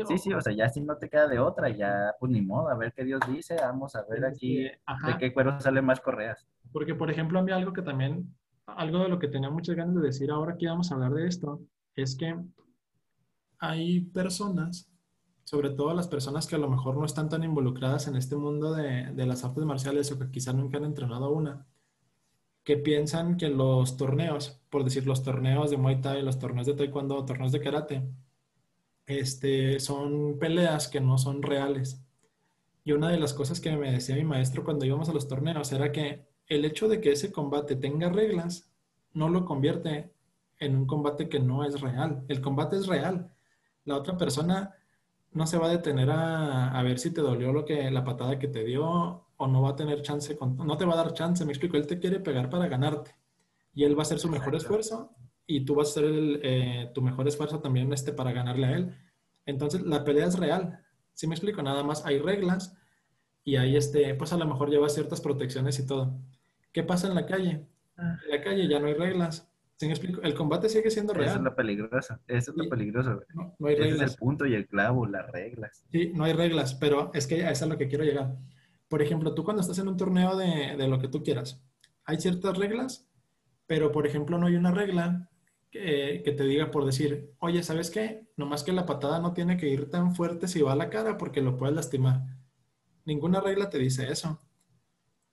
[0.06, 2.68] Sí, sí, o sea, ya si no te queda de otra, ya pues ni modo,
[2.68, 6.46] a ver qué Dios dice, vamos a ver aquí de qué cuero salen más correas.
[6.72, 8.34] Porque, por ejemplo, a mí algo que también,
[8.66, 11.26] algo de lo que tenía muchas ganas de decir ahora que íbamos a hablar de
[11.26, 11.60] esto,
[11.96, 12.36] es que
[13.58, 14.90] hay personas,
[15.44, 18.72] sobre todo las personas que a lo mejor no están tan involucradas en este mundo
[18.72, 21.66] de, las artes marciales o que quizás nunca han entrenado una,
[22.64, 26.74] que piensan que los torneos, por decir los torneos de Muay Thai, los torneos de
[26.74, 28.10] Taekwondo, torneos de Karate,
[29.06, 32.04] este, son peleas que no son reales.
[32.84, 35.72] Y una de las cosas que me decía mi maestro cuando íbamos a los torneos
[35.72, 38.70] era que el hecho de que ese combate tenga reglas
[39.12, 40.12] no lo convierte
[40.60, 42.24] en un combate que no es real.
[42.28, 43.32] El combate es real.
[43.84, 44.74] La otra persona
[45.32, 48.48] no se va a detener a, ver si te dolió lo que la patada que
[48.48, 51.52] te dio o no va a tener chance, no te va a dar chance, me
[51.52, 53.14] explico, él te quiere pegar para ganarte
[53.74, 55.14] y él va a hacer su mejor esfuerzo
[55.46, 58.94] y tú vas a hacer eh, tu mejor esfuerzo también este, para ganarle a él.
[59.46, 60.80] Entonces la pelea es real,
[61.14, 61.62] ¿sí me explico?
[61.62, 62.76] Nada más hay reglas
[63.44, 66.12] y ahí este, pues a lo mejor lleva ciertas protecciones y todo.
[66.72, 67.66] ¿Qué pasa en la calle?
[67.96, 68.18] Ah.
[68.24, 69.49] En la calle ya no hay reglas,
[69.80, 71.28] el combate sigue siendo real.
[71.28, 72.18] Eso es lo peligroso.
[72.26, 73.20] Eso es lo peligroso.
[73.34, 74.02] No, hay reglas.
[74.02, 75.84] es el punto y el clavo, las reglas.
[75.90, 78.36] Sí, no hay reglas, pero es que a eso es a lo que quiero llegar.
[78.88, 81.62] Por ejemplo, tú cuando estás en un torneo de, de lo que tú quieras,
[82.04, 83.08] hay ciertas reglas,
[83.66, 85.30] pero por ejemplo no hay una regla
[85.70, 88.26] que, que, te diga por decir, oye, ¿sabes qué?
[88.36, 91.16] Nomás que la patada no tiene que ir tan fuerte si va a la cara
[91.16, 92.22] porque lo puedes lastimar.
[93.04, 94.40] Ninguna regla te dice eso.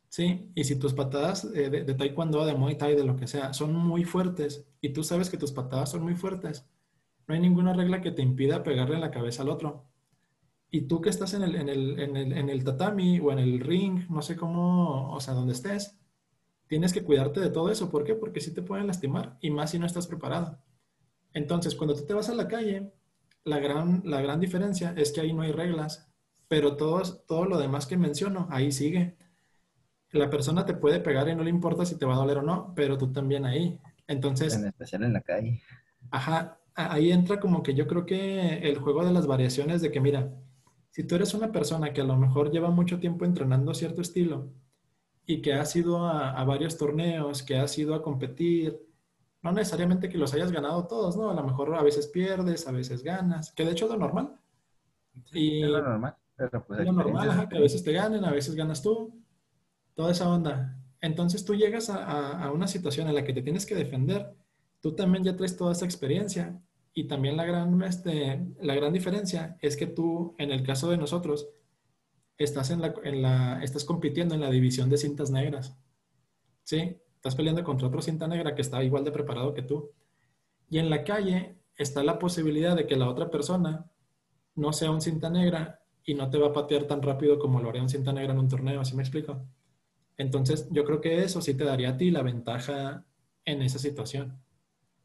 [0.09, 3.53] Sí, y si tus patadas eh, de, taekwondo, de muay thai, de lo que sea,
[3.53, 6.65] son muy fuertes y tú sabes que tus patadas son muy fuertes,
[7.27, 9.85] no hay ninguna regla que te impida pegarle la cabeza al otro.
[10.69, 13.39] Y tú que estás en el, en el, en el, en el tatami o en
[13.39, 15.97] el ring, no sé cómo, o sea, donde estés,
[16.67, 17.89] tienes que cuidarte de todo eso.
[17.89, 18.15] ¿Por qué?
[18.15, 20.59] Porque sí te pueden lastimar y más si no estás preparado.
[21.33, 22.93] Entonces, cuando tú te vas a la calle,
[23.43, 26.09] la gran, la gran diferencia es que ahí no hay reglas,
[26.47, 29.17] pero todo, todo lo demás que menciono, ahí sigue
[30.11, 32.41] la persona te puede pegar y no le importa si te va a doler o
[32.41, 33.79] no, pero tú también ahí.
[34.07, 34.55] Entonces...
[34.55, 35.61] En especial en la calle.
[36.11, 39.99] Ajá, ahí entra como que yo creo que el juego de las variaciones de que,
[39.99, 40.31] mira,
[40.89, 44.49] si tú eres una persona que a lo mejor lleva mucho tiempo entrenando cierto estilo
[45.25, 48.79] y que has ido a, varios torneos, que has ido a competir,
[49.41, 51.29] no necesariamente que los hayas ganado todos, ¿no?
[51.29, 54.39] A lo mejor a veces pierdes, a veces ganas, que de hecho es lo normal.
[55.33, 56.15] Y es lo normal.
[56.37, 59.13] Pero pues es lo normal, que a veces te ganen, a veces ganas tú
[59.97, 60.79] toda esa onda.
[61.01, 64.31] Entonces tú llegas a, una situación en la que te tienes que defender,
[64.79, 66.61] tú también ya traes toda esa experiencia
[66.93, 70.97] y también la gran, este, la gran diferencia es que tú, en el caso de
[70.97, 71.49] nosotros,
[72.37, 72.81] estás, en
[73.23, 75.75] la, estás compitiendo en la división de cintas negras.
[76.63, 76.97] ¿Sí?
[77.15, 79.91] Estás peleando contra otro cinta negra que está igual de preparado que tú.
[80.69, 83.89] Y en la calle está la posibilidad de que la otra persona
[84.53, 87.69] no sea un cinta negra y no te va a patear tan rápido como lo
[87.69, 89.41] haría un cinta negra en un torneo, ¿así me explico?
[90.17, 93.05] Entonces, yo creo que eso sí te daría a ti la ventaja
[93.45, 94.39] en esa situación,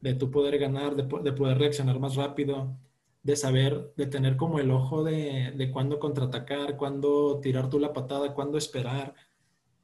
[0.01, 2.77] de tú poder ganar, de, poder reaccionar más rápido,
[3.21, 7.93] de saber, de tener como el ojo de, de cuándo contraatacar, cuándo tirar tú la
[7.93, 9.15] patada, cuándo esperar,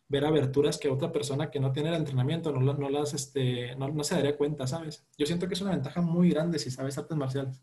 [0.09, 3.87] ver aberturas que otra persona que no tiene el entrenamiento no, no las, este, no,
[3.89, 5.05] no se daría cuenta, ¿sabes?
[5.17, 7.61] Yo siento que es una ventaja muy grande si sabes artes marciales.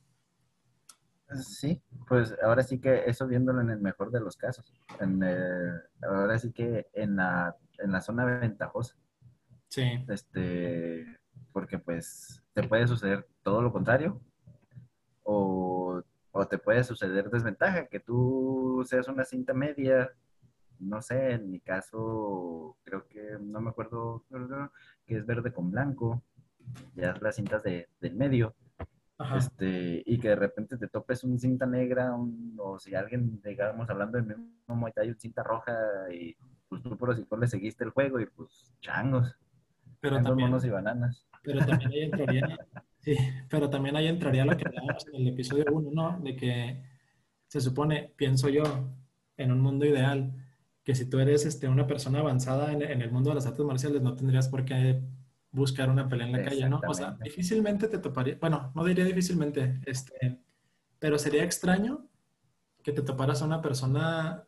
[1.35, 4.73] Sí, pues ahora sí que eso viéndolo en el mejor de los casos.
[5.01, 5.23] En,
[6.03, 8.97] ahora sí que en la, en la zona ventajosa.
[9.69, 10.05] Sí.
[10.09, 11.05] Este,
[11.53, 14.21] porque pues te puede suceder todo lo contrario
[15.25, 20.13] o, o, te puede suceder desventaja, que tú seas una cinta media,
[20.79, 24.25] no sé, en mi caso creo que, no me acuerdo,
[25.05, 26.23] que es verde con blanco,
[26.95, 28.55] ya las cintas de, del medio
[29.37, 32.15] este, y que de repente te topes un cinta negra,
[32.59, 35.73] o si alguien, digamos, hablando de mismo Muay un cinta roja,
[36.13, 36.37] y
[36.69, 39.35] pues tú por así le seguiste el juego, y pues changos.
[40.01, 41.27] Pero también, monos y bananas.
[41.43, 42.59] Pero también ahí entraría,
[43.01, 43.17] sí,
[43.49, 46.21] pero también ahí entraría lo que hablábamos en el episodio 1, ¿no?
[46.21, 46.83] De que
[47.47, 48.65] se supone, pienso yo,
[49.39, 50.33] en un mundo ideal,
[50.85, 53.65] que si tú eres este, una persona avanzada en, en el mundo de las artes
[53.65, 55.03] marciales, no tendrías por qué
[55.57, 56.81] buscar una pelea en la calle, ¿no?
[56.87, 60.39] O sea, difícilmente te toparía, bueno, no diría difícilmente, este,
[60.99, 62.07] pero sería extraño
[62.83, 64.47] que te toparas a una persona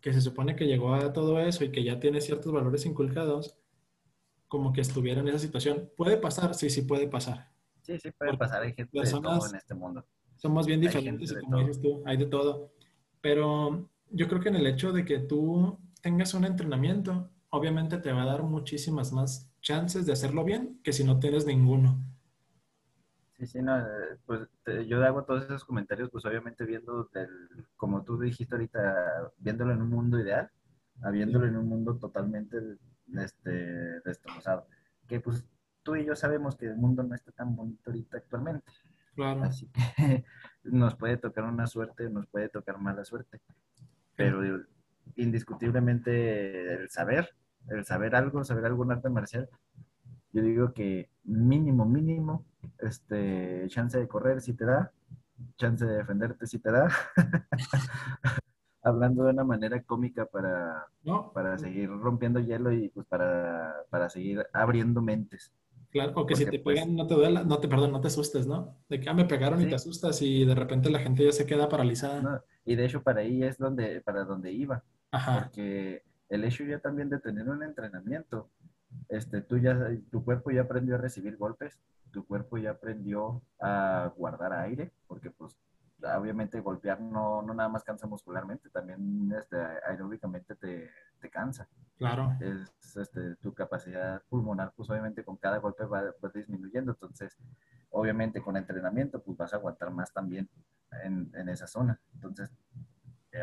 [0.00, 3.58] que se supone que llegó a todo eso y que ya tiene ciertos valores inculcados,
[4.48, 5.90] como que estuviera en esa situación.
[5.96, 6.54] ¿Puede pasar?
[6.54, 7.52] Sí, sí puede pasar.
[7.82, 8.62] Sí, sí puede pasar.
[8.62, 10.06] Hay gente de todo en este mundo.
[10.36, 12.72] Somos bien diferentes, como dices tú, hay de todo.
[13.20, 18.12] Pero yo creo que en el hecho de que tú tengas un entrenamiento, obviamente te
[18.12, 21.98] va a dar muchísimas más chances de hacerlo bien que si no tienes ninguno.
[23.38, 24.48] Sí, sí, no, eh, pues
[24.86, 27.28] yo hago todos esos comentarios, pues obviamente viendo, del,
[27.76, 30.50] como tú dijiste ahorita, viéndolo en un mundo ideal,
[31.02, 32.56] habiéndolo en un mundo totalmente
[33.14, 34.66] este, destrozado.
[35.06, 35.44] Que pues
[35.82, 38.72] tú y yo sabemos que el mundo no está tan bonito ahorita actualmente.
[39.14, 39.42] Claro.
[39.44, 40.24] Así que
[40.64, 43.40] nos puede tocar una suerte, nos puede tocar mala suerte.
[44.14, 44.64] Pero
[45.16, 47.34] indiscutiblemente el saber
[47.68, 49.48] el saber algo, saber algún arte marcial,
[50.32, 52.44] yo digo que mínimo, mínimo,
[52.78, 54.92] este, chance de correr si te da,
[55.56, 56.88] chance de defenderte si te da.
[58.82, 60.86] Hablando de una manera cómica para,
[61.34, 65.52] para seguir rompiendo hielo y pues para, para seguir abriendo mentes.
[65.90, 68.08] Claro, o que si te pues, pegan, no te duela, no te, perdón, no te
[68.08, 68.76] asustes, ¿no?
[68.88, 71.46] De que ah, me pegaron y te asustas y de repente la gente ya se
[71.46, 72.44] queda paralizada.
[72.64, 74.84] y de hecho para ahí es donde, para donde iba.
[75.10, 75.44] Ajá.
[75.44, 78.50] Porque el hecho ya también de tener un entrenamiento,
[79.08, 79.78] este, tú ya,
[80.10, 81.78] tu cuerpo ya aprendió a recibir golpes,
[82.10, 85.56] tu cuerpo ya aprendió a guardar aire, porque pues
[86.02, 91.68] obviamente golpear no, no nada más cansa muscularmente, también este, aeróbicamente te, te cansa.
[91.96, 92.36] Claro.
[92.40, 96.92] Es, este, tu capacidad pulmonar, pues obviamente con cada golpe va, disminuyendo.
[96.92, 97.36] Entonces,
[97.90, 100.48] obviamente con entrenamiento, pues vas a aguantar más también
[101.02, 101.98] en, en esa zona.
[102.14, 102.50] Entonces,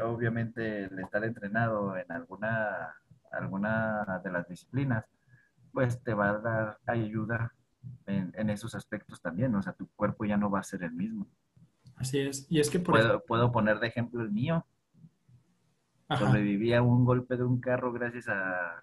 [0.01, 2.95] obviamente el estar entrenado en alguna,
[3.31, 5.05] alguna de las disciplinas,
[5.71, 7.53] pues te va a dar ayuda
[8.05, 9.53] en, en, esos aspectos también.
[9.55, 11.27] O sea, tu cuerpo ya no va a ser el mismo.
[11.95, 12.47] Así es.
[12.49, 14.65] Y es que por puedo, puedo poner de ejemplo el mío.
[16.17, 18.81] Sobrevivía un golpe de un carro gracias a,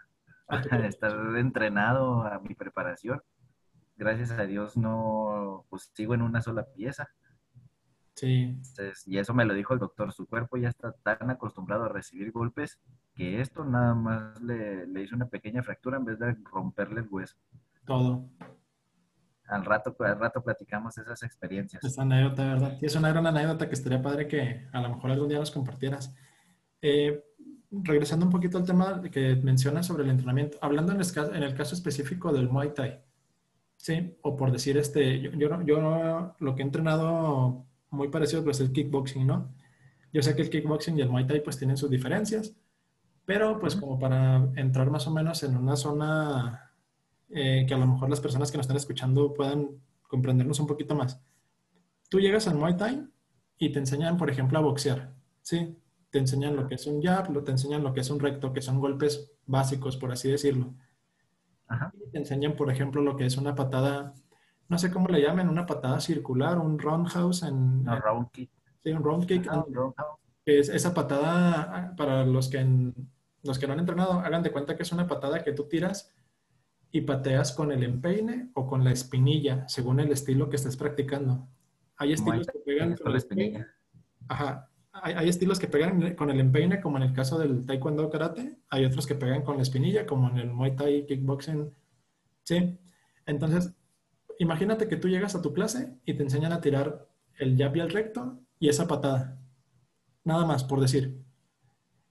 [0.89, 3.23] estar entrenado, a mi preparación.
[3.97, 7.11] Gracias a Dios no, pues sigo en una sola pieza.
[8.21, 8.55] Sí.
[9.07, 12.33] y eso me lo dijo el doctor, su cuerpo ya está tan acostumbrado a recibir
[12.33, 12.79] golpes
[13.15, 17.09] que esto nada más le, le hizo una pequeña fractura en vez de romperle el
[17.09, 17.37] hueso.
[17.87, 18.29] Todo.
[19.47, 21.83] Al rato, al rato platicamos esas experiencias.
[21.83, 22.79] Esa anécdota, ¿verdad?
[22.83, 25.51] Y es una gran anécdota que estaría padre que a lo mejor algún día nos
[25.51, 26.15] compartieras.
[26.83, 27.25] Eh,
[27.71, 31.55] regresando un poquito al tema que mencionas sobre el entrenamiento, hablando en el, en el,
[31.55, 33.01] caso específico del Muay Thai,
[33.79, 34.15] ¿sí?
[34.21, 38.73] O por decir, este, yo, yo, yo lo que he entrenado muy parecido pues el
[38.73, 39.53] kickboxing, ¿no?
[40.13, 42.55] Yo sé que el kickboxing y el Muay Thai pues tienen sus diferencias,
[43.25, 46.73] pero pues como para entrar más o menos en una zona
[47.29, 49.69] eh, que a lo mejor las personas que nos están escuchando puedan
[50.03, 51.21] comprendernos un poquito más.
[52.09, 53.07] Tú llegas al Muay Thai
[53.59, 55.77] y te enseñan, por ejemplo, a boxear, ¿sí?
[56.11, 58.63] te enseñan lo que es un jab, te enseñan lo que es un recto, que
[58.63, 60.75] son golpes básicos, por así decirlo.
[62.13, 64.15] te enseñan, por ejemplo, lo que es una patada,
[64.71, 67.89] no sé cómo le llaman, una patada circular, un roundhouse en...
[67.89, 68.51] Un round kick.
[68.85, 69.51] Sí, un round kick.
[70.45, 72.65] Que es esa patada, para los que,
[73.43, 76.15] los que no han entrenado, hagan de cuenta que es una patada que tú tiras
[76.93, 81.49] y pateas con el empeine o con la espinilla, según el estilo que estés practicando.
[81.97, 83.67] Hay estilos que pegan con la espinilla.
[84.29, 88.57] Ajá, hay, estilos que pegan con el empeine, como en el caso del taekwondo karate.
[88.69, 91.75] Hay otros que pegan con la espinilla, como en el muay thai, kickboxing.
[92.45, 92.79] ¿Sí?
[93.27, 93.75] Entonces,
[94.41, 97.07] imagínate que tú llegas a tu clase y te enseñan a tirar
[97.39, 99.39] el jab y el recto y esa patada.
[100.25, 101.23] Nada más, por decir.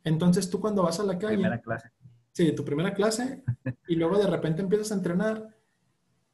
[0.03, 1.33] Entonces, tú cuando vas a la calle...
[1.33, 1.89] Primera clase.
[2.31, 3.43] Sí, tu primera clase.
[3.87, 5.55] y luego de repente empiezas a entrenar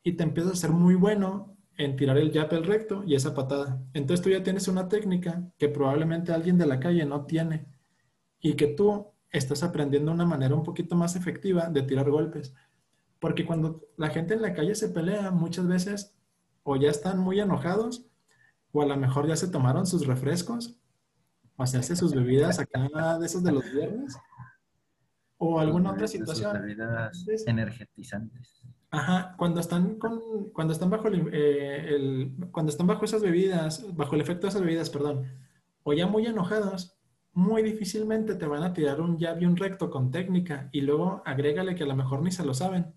[0.03, 3.33] y te empiezas a ser muy bueno en tirar el jab el recto y esa
[3.33, 3.81] patada.
[3.93, 7.67] Entonces tú ya tienes una técnica que probablemente alguien de la calle no tiene
[8.41, 12.53] y que tú estás aprendiendo una manera un poquito más efectiva de tirar golpes.
[13.19, 16.15] Porque cuando la gente en la calle se pelea, muchas veces
[16.63, 18.05] o ya están muy enojados
[18.71, 20.77] o a lo mejor ya se tomaron sus refrescos
[21.55, 24.17] o se hace sus bebidas acá de esos de los viernes
[25.37, 26.53] o alguna otra situación.
[26.53, 28.61] bebidas energetizantes.
[28.91, 34.15] Ajá, cuando están con, cuando están bajo eh, el, cuando están bajo esas bebidas, bajo
[34.15, 35.27] el efecto de esas bebidas, perdón,
[35.83, 36.97] o ya muy enojados,
[37.33, 41.21] muy difícilmente te van a tirar un jab y un recto con técnica y luego
[41.25, 42.93] agrégale que a lo mejor ni se lo saben.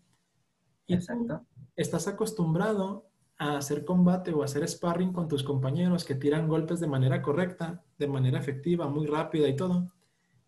[0.88, 1.46] Y Exacto.
[1.76, 6.88] estás acostumbrado a hacer combate o hacer sparring con tus compañeros que tiran golpes de
[6.88, 9.92] manera correcta, de manera efectiva, muy rápida y todo.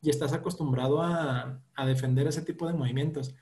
[0.02, 3.36] Y estás acostumbrado a, a defender ese tipo de movimientos.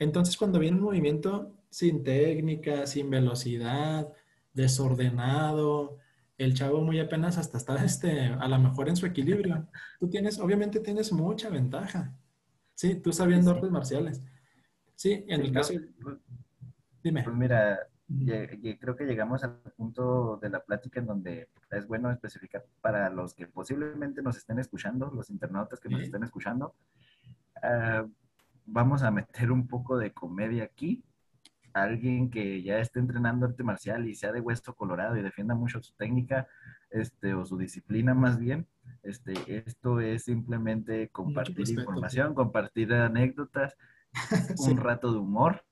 [0.00, 4.12] Entonces, cuando viene un movimiento sin técnica, sin velocidad,
[4.52, 5.98] desordenado,
[6.40, 9.68] el chavo muy apenas hasta está este, a lo mejor en su equilibrio.
[10.00, 12.14] Tú tienes, obviamente tienes mucha ventaja.
[12.74, 14.22] Sí, tú sabiendo artes marciales.
[15.00, 15.72] Sí, en el caso...
[17.02, 17.22] Dime.
[17.24, 17.78] Pues mira,
[18.78, 23.32] creo que llegamos al punto de la plática en donde es bueno especificar para los
[23.32, 26.74] que posiblemente nos estén escuchando, los internautas que nos estén escuchando,
[27.62, 28.06] uh,
[28.66, 31.02] vamos a meter un poco de comedia aquí.
[31.72, 35.80] Alguien que ya esté entrenando arte marcial y sea de hueso colorado y defienda mucho
[35.80, 36.46] su técnica,
[36.90, 38.66] este, o su disciplina más bien,
[39.02, 39.32] este,
[39.66, 43.78] esto es simplemente compartir información, compartir anécdotas,
[44.58, 45.64] un rato de humor.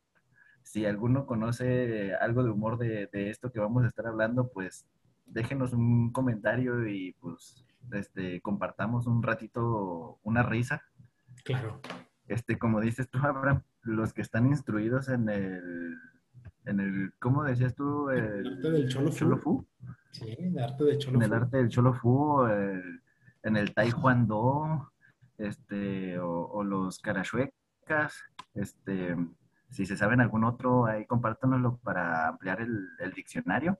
[0.63, 4.87] Si alguno conoce algo de humor de, de, esto que vamos a estar hablando, pues
[5.27, 10.83] déjenos un comentario y pues este, compartamos un ratito una risa.
[11.45, 11.81] Claro
[12.29, 15.97] este, como dices tú, Abraham, los que están instruidos en el,
[16.67, 18.11] en el, ¿cómo decías tú?
[18.11, 19.67] El, arte del cholo, cholo fu.
[20.13, 24.93] Sí, el arte del cholo En el arte del cholo fu, en el taekwondo,
[25.39, 27.01] este, o, los
[28.55, 29.17] este,
[29.71, 33.79] si se saben algún otro, ahí compártanoslo para ampliar el, el diccionario.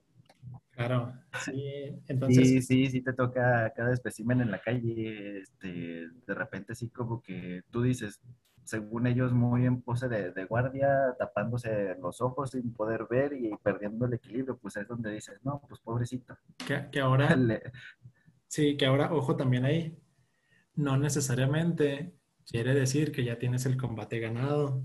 [0.79, 1.13] Claro,
[1.45, 2.49] sí, entonces...
[2.49, 7.21] Sí, sí, sí te toca cada espécimen en la calle, este, de repente sí como
[7.21, 8.21] que tú dices,
[8.63, 14.07] según ellos muy en pose de, guardia, tapándose los ojos sin poder ver y perdiendo
[14.07, 16.37] el equilibrio, pues es donde dices, no, pues pobrecito.
[16.67, 17.29] Que, ahora...
[18.51, 19.99] Sí, que ahora, ojo también ahí,
[20.75, 22.18] no necesariamente
[22.49, 24.83] quiere decir que ya tienes el combate ganado.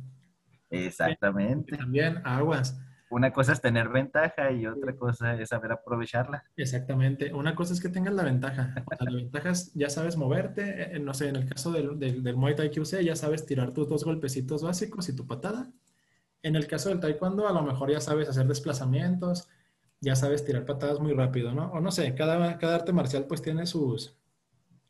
[0.69, 1.77] Exactamente.
[1.77, 2.79] También aguas
[3.13, 6.43] una cosa es tener ventaja y otra cosa es saber aprovecharla.
[6.57, 7.31] Exactamente.
[7.31, 8.73] Una cosa es que tengas la ventaja.
[8.99, 10.95] la ventaja es, ya sabes moverte.
[10.95, 13.87] Eh, no sé, en el caso del, del, Muay Thai QC, ya sabes tirar tus
[13.87, 15.71] dos golpecitos básicos y tu patada.
[16.41, 19.47] En el caso del Taekwondo, a lo mejor ya sabes hacer desplazamientos,
[20.01, 21.71] ya sabes tirar patadas muy rápido, ¿no?
[21.71, 24.17] O no sé, cada, cada arte marcial pues tiene sus,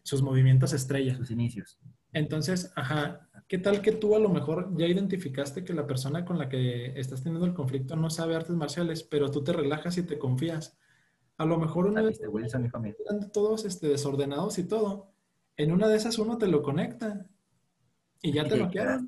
[0.02, 1.18] sus movimientos estrella.
[1.18, 1.78] Sus inicios.
[2.14, 6.40] Entonces, ajá, ¿Qué tal que tú a lo mejor ya identificaste que la persona con
[6.40, 10.04] la que estás teniendo el conflicto no sabe artes marciales, pero tú te relajas y
[10.04, 10.76] te confías?
[11.38, 12.20] A lo mejor una vez
[13.32, 15.14] todos este, desordenados y todo,
[15.58, 17.28] en una de esas uno te lo conecta
[18.24, 19.08] y ya te lo quedan.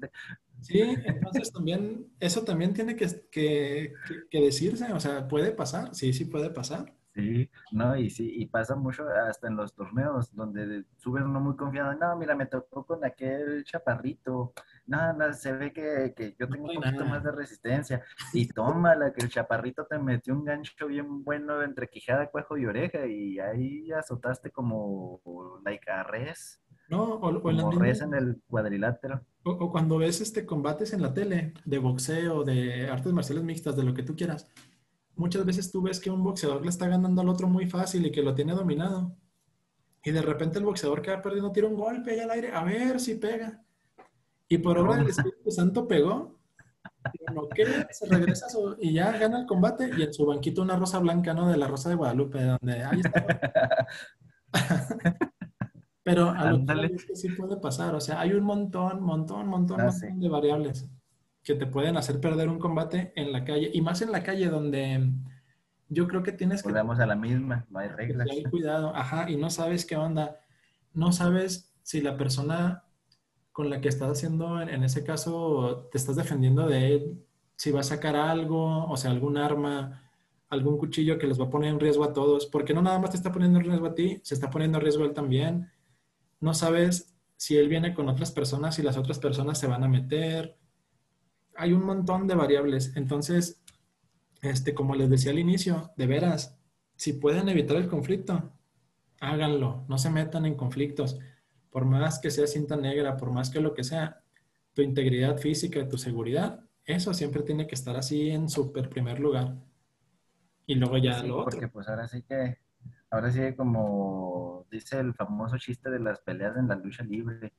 [0.61, 3.93] Sí, entonces también, eso también tiene que, que,
[4.29, 6.93] que, decirse, o sea, puede pasar, sí, sí puede pasar.
[7.15, 11.55] Sí, no, y sí, y pasa mucho hasta en los torneos donde suben uno muy
[11.55, 14.51] confiado, no, mira, me tocó con aquel chaparrito,
[14.87, 19.13] no, se ve que, que yo tengo un poquito más de resistencia, y toma la
[19.13, 23.39] que el chaparrito te metió un gancho bien bueno entre quijada, cuejo y oreja, y
[23.39, 25.21] ahí azotaste como
[25.63, 26.61] like a res.
[26.89, 29.21] No, o, como res en el cuadrilátero.
[29.43, 33.77] O, o, cuando ves este combates en la tele de boxeo, de artes marciales mixtas,
[33.77, 34.51] de lo que tú quieras,
[35.15, 38.11] muchas veces tú ves que un boxeador le está ganando al otro muy fácil y
[38.11, 39.15] que lo tiene dominado.
[40.03, 42.63] Y de repente el boxeador que va perdiendo tira un golpe ahí al aire, a
[42.63, 43.63] ver si pega.
[44.47, 46.39] Y por obra del Espíritu Santo pegó.
[47.91, 48.47] se regresa
[48.79, 51.49] y ya gana el combate y en su banquito una rosa blanca, ¿no?
[51.49, 53.87] De la rosa de Guadalupe, donde ahí está.
[56.03, 59.85] Pero a lo que sí puede pasar, o sea, hay un montón, montón, montón, ah,
[59.85, 60.87] montón de variables
[61.45, 64.49] que te pueden hacer perder un combate en la calle, y más en la calle
[64.49, 65.11] donde
[65.87, 66.69] yo creo que tienes que...
[66.69, 68.27] Volvemos a la misma, no hay reglas.
[68.29, 70.39] Hay cuidado, ajá, y no sabes qué onda,
[70.93, 72.83] no sabes si la persona
[73.51, 77.81] con la que estás haciendo, en, ese caso, te estás defendiendo de él, si va
[77.81, 80.01] a sacar algo, o sea, algún arma,
[80.49, 83.11] algún cuchillo que les va a poner en riesgo a todos, porque no nada más
[83.11, 85.71] te está poniendo en riesgo a ti, se está poniendo en riesgo él también.
[86.41, 89.87] No sabes si él viene con otras personas y las otras personas se van a
[89.87, 90.57] meter
[91.55, 92.95] hay un montón de variables.
[92.95, 93.61] Entonces,
[94.41, 96.57] este, como les decía al inicio, de veras,
[96.95, 98.53] si pueden evitar el conflicto,
[99.19, 101.19] háganlo, no se metan en conflictos.
[101.69, 104.23] Por más que sea cinta negra, por más que lo que sea,
[104.73, 109.55] tu integridad física, tu seguridad, eso siempre tiene que estar así en super primer lugar.
[110.67, 111.51] Y luego ya lo otro.
[111.51, 112.59] Porque pues ahora sí que,
[113.09, 117.53] ahora sí como dice el famoso chiste de las peleas en la lucha libre,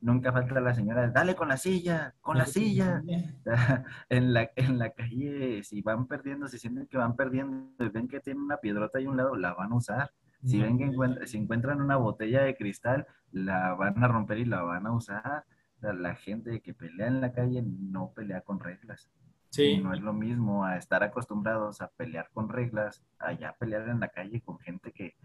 [0.00, 3.02] nunca falta la señora, dale con la silla, con la silla.
[4.08, 8.20] en, la, en la calle, si van perdiendo, si sienten que van perdiendo, ven que
[8.20, 10.12] tienen una piedrota ahí a un lado, la van a usar.
[10.44, 14.46] Si ven que encuentran, si encuentran una botella de cristal, la van a romper y
[14.46, 15.44] la van a usar.
[15.80, 19.10] la gente que pelea en la calle no pelea con reglas.
[19.50, 19.78] Sí.
[19.78, 23.98] no es lo mismo a estar acostumbrados a pelear con reglas, a ya pelear en
[23.98, 25.16] la calle con gente que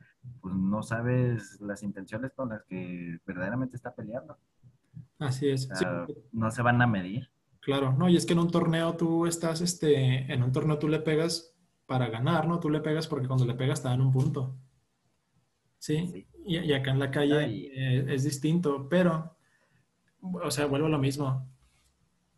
[0.41, 4.37] pues, no sabes las intenciones con las que verdaderamente está peleando.
[5.19, 5.69] Así es.
[6.31, 7.29] No se van a medir.
[7.61, 10.87] Claro, no, y es que en un torneo tú estás, este, en un torneo tú
[10.87, 11.55] le pegas
[11.87, 12.59] para ganar, ¿no?
[12.59, 14.55] Tú le pegas porque cuando le pegas te dan un punto.
[15.79, 19.35] Sí, Y, acá en la calle eh, es distinto, pero,
[20.21, 21.47] o sea, vuelvo a lo mismo.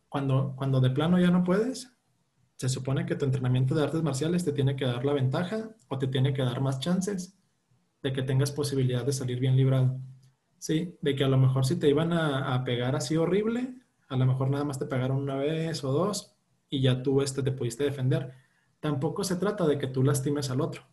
[0.08, 1.94] Cuando, cuando de plano ya no puedes,
[2.56, 5.98] se supone que tu entrenamiento de artes marciales te tiene que dar la ventaja o
[5.98, 7.38] te tiene que dar más chances
[8.02, 10.00] de que tengas posibilidad de salir bien librado.
[10.60, 13.76] Sí, de que a lo mejor si te iban a, pegar así horrible,
[14.08, 16.36] a lo mejor nada más te pegaron una vez o dos
[16.70, 18.34] y ya tú este, te pudiste defender.
[18.80, 20.84] Tampoco se trata de que tú lastimes al otro.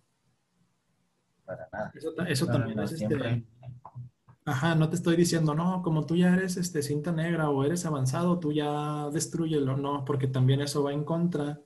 [1.45, 1.93] Para nada.
[2.29, 3.45] Eso, también es este,
[4.47, 7.87] Ajá, no te estoy diciendo, no, como tú ya eres este, cinta negra o eres
[7.87, 9.77] avanzado, tú ya destruyelo.
[9.77, 11.61] No, porque también eso va en contra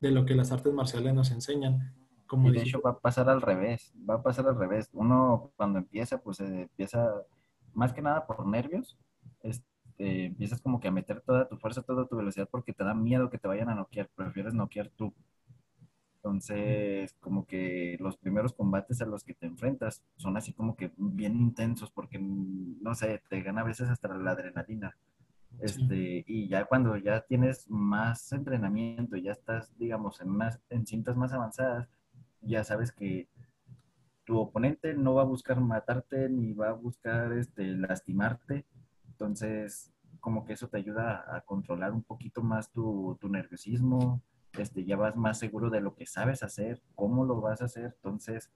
[0.00, 1.94] de lo que las artes marciales nos enseñan
[2.32, 4.88] y de hecho va a pasar al revés, va a pasar al revés.
[4.92, 7.12] Uno cuando empieza, pues empieza
[7.74, 8.98] más que nada por nervios.
[9.42, 9.66] Este,
[10.00, 12.94] eh, empiezas como que a meter toda tu fuerza, toda tu velocidad porque te da
[12.94, 15.12] miedo que te vayan a noquear, prefieres noquear tú.
[16.16, 20.90] Entonces, como que los primeros combates a los que te enfrentas son así como que
[20.96, 24.96] bien intensos porque, no sé, te gana a veces hasta la adrenalina.
[25.60, 31.16] Este, y ya cuando ya tienes más entrenamiento, ya estás, digamos, en, más, en cintas
[31.16, 31.90] más avanzadas,
[32.42, 33.28] ya sabes que
[34.24, 38.64] tu oponente no va a buscar matarte ni va a buscar este, lastimarte.
[39.08, 44.22] Entonces, como que eso te ayuda a, controlar un poquito más tu, tu nerviosismo,
[44.58, 47.94] este, ya vas más seguro de lo que sabes hacer, cómo lo vas a hacer.
[47.96, 48.50] Entonces,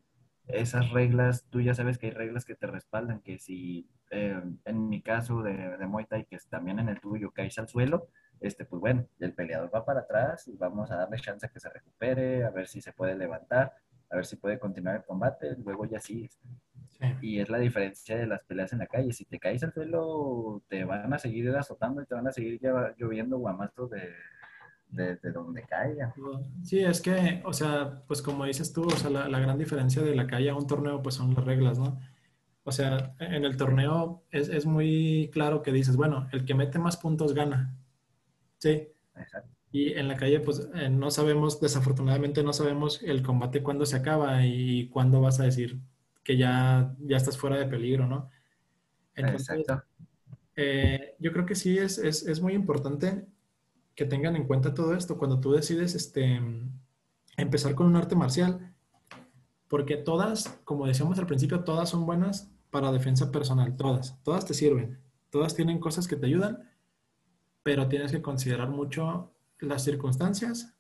[0.47, 4.89] esas reglas, tú ya sabes que hay reglas que te respaldan, que si eh, en
[4.89, 8.09] mi caso de, de Muay que es también en el tuyo, caes al suelo,
[8.41, 11.61] este, pues bueno, el peleador va para atrás y vamos a darle chance a que
[11.61, 13.72] se recupere, a ver si se puede levantar,
[14.11, 16.39] a ver si puede continuar el combate, luego ya sigues.
[17.20, 19.12] Y es la diferencia de las peleas en la calle.
[19.12, 22.61] Si te caes al suelo, te van a seguir azotando y te van a seguir
[22.97, 24.11] lloviendo guamazos de,
[24.89, 26.14] de, donde caiga.
[26.62, 30.03] Sí, es que, o sea, pues como dices tú, o sea, la, la, gran diferencia
[30.03, 31.99] de la calle a un torneo, pues son las reglas, ¿no?
[32.62, 36.78] O sea, en el torneo es, es muy claro que dices, bueno, el que mete
[36.78, 37.76] más puntos gana.
[38.64, 38.88] Sí.
[39.16, 39.50] Exacto.
[39.70, 43.96] Y en la calle, pues eh, no sabemos, desafortunadamente no sabemos el combate cuándo se
[43.96, 45.80] acaba y cuándo vas a decir
[46.22, 48.30] que ya, ya estás fuera de peligro, ¿no?
[49.14, 49.84] Entonces, Exacto.
[50.56, 53.26] Eh, yo creo que sí es, es, es muy importante
[53.94, 56.40] que tengan en cuenta todo esto cuando tú decides este,
[57.36, 58.72] empezar con un arte marcial,
[59.68, 64.54] porque todas, como decíamos al principio, todas son buenas para defensa personal, todas, todas te
[64.54, 65.00] sirven,
[65.30, 66.70] todas tienen cosas que te ayudan,
[67.64, 70.76] pero tienes que considerar mucho las circunstancias,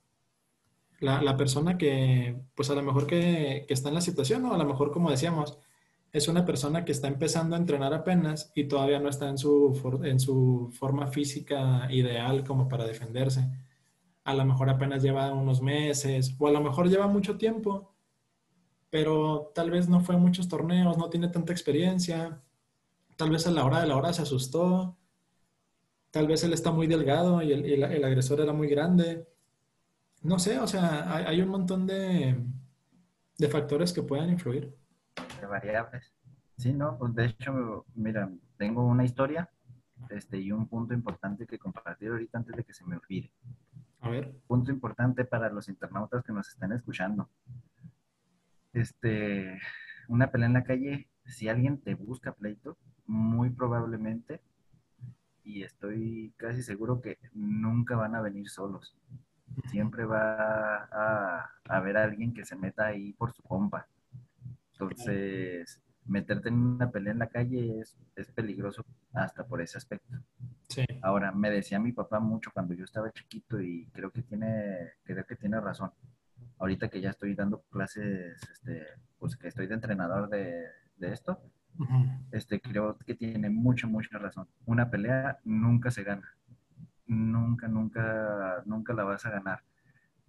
[1.00, 4.54] la, la persona que, pues a lo mejor que, que está en la situación, o
[4.54, 5.58] a lo mejor, como decíamos,
[6.14, 10.00] es una persona que está empezando a entrenar apenas y todavía no está en su,
[10.04, 13.50] en su forma física ideal como para defenderse.
[14.22, 17.92] A lo mejor apenas lleva unos meses o a lo mejor lleva mucho tiempo,
[18.90, 22.40] pero tal vez no fue a muchos torneos, no tiene tanta experiencia,
[23.16, 24.96] tal vez a la hora de la hora se asustó,
[26.14, 29.26] tal vez él está muy delgado y el, el, agresor era muy grande.
[30.22, 32.40] No sé, o sea, hay, hay un montón de,
[33.36, 34.72] de factores que puedan influir
[35.46, 36.14] variables.
[36.56, 39.50] Sí, no, pues de hecho, mira, tengo una historia
[40.10, 43.32] este, y un punto importante que compartir ahorita antes de que se me olvide.
[44.00, 44.32] A ver.
[44.46, 47.28] Punto importante para los internautas que nos están escuchando.
[48.72, 49.58] Este,
[50.08, 54.40] una pelea en la calle, si alguien te busca pleito, muy probablemente,
[55.44, 58.96] y estoy casi seguro que nunca van a venir solos.
[59.70, 63.86] Siempre va a haber alguien que se meta ahí por su compa.
[64.72, 70.16] Entonces, meterte en una pelea en la calle es, es peligroso hasta por ese aspecto.
[70.68, 70.84] Sí.
[71.02, 75.24] Ahora, me decía mi papá mucho cuando yo estaba chiquito y creo que tiene, creo
[75.24, 75.92] que tiene razón.
[76.58, 78.86] Ahorita que ya estoy dando clases, este,
[79.18, 80.66] pues que estoy de entrenador de,
[80.96, 81.40] de esto,
[82.30, 84.48] este, creo que tiene mucha, mucha razón.
[84.66, 86.36] Una pelea nunca se gana.
[87.06, 89.62] Nunca, nunca, nunca la vas a ganar.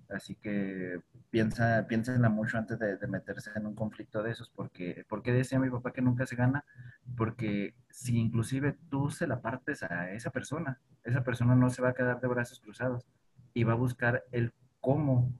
[0.09, 5.33] Así que piensa, piénsenla mucho antes de, meterse en un conflicto de esos, porque, porque
[5.33, 6.63] decía mi papá que nunca se gana,
[7.17, 11.89] porque si inclusive tú se la partes a esa persona, esa persona no se va
[11.89, 13.05] a quedar de brazos cruzados
[13.53, 15.31] y va a buscar el cómo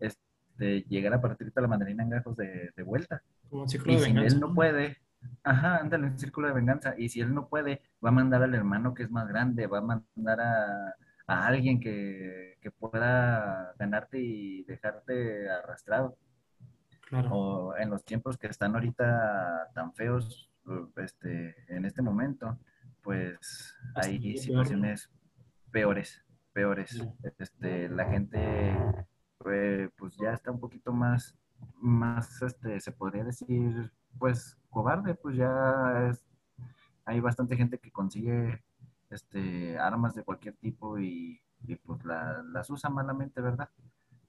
[0.00, 3.22] este, llegar a partirte la mandarina en gajos de, vuelta.
[3.48, 4.30] Como un círculo de venganza.
[4.30, 4.98] Si él no puede,
[5.42, 8.54] ajá, ándale, un círculo de venganza, y si él no puede, va a mandar al
[8.54, 10.94] hermano que es más grande, va a mandar a
[11.30, 16.18] a alguien que, que, pueda ganarte y dejarte arrastrado.
[17.02, 17.30] Claro.
[17.32, 20.50] O en los tiempos que están ahorita tan feos,
[20.96, 22.58] este, en este momento,
[23.00, 25.08] pues hay situaciones
[25.70, 27.00] peores, peores.
[27.38, 28.76] Este, la gente,
[29.38, 31.38] pues, pues ya está un poquito más,
[31.76, 36.24] más, este, se podría decir, pues cobarde, pues ya es,
[37.04, 38.62] hay bastante gente que consigue
[39.10, 41.40] este, armas de cualquier tipo y,
[41.84, 43.68] pues las usa malamente, ¿verdad?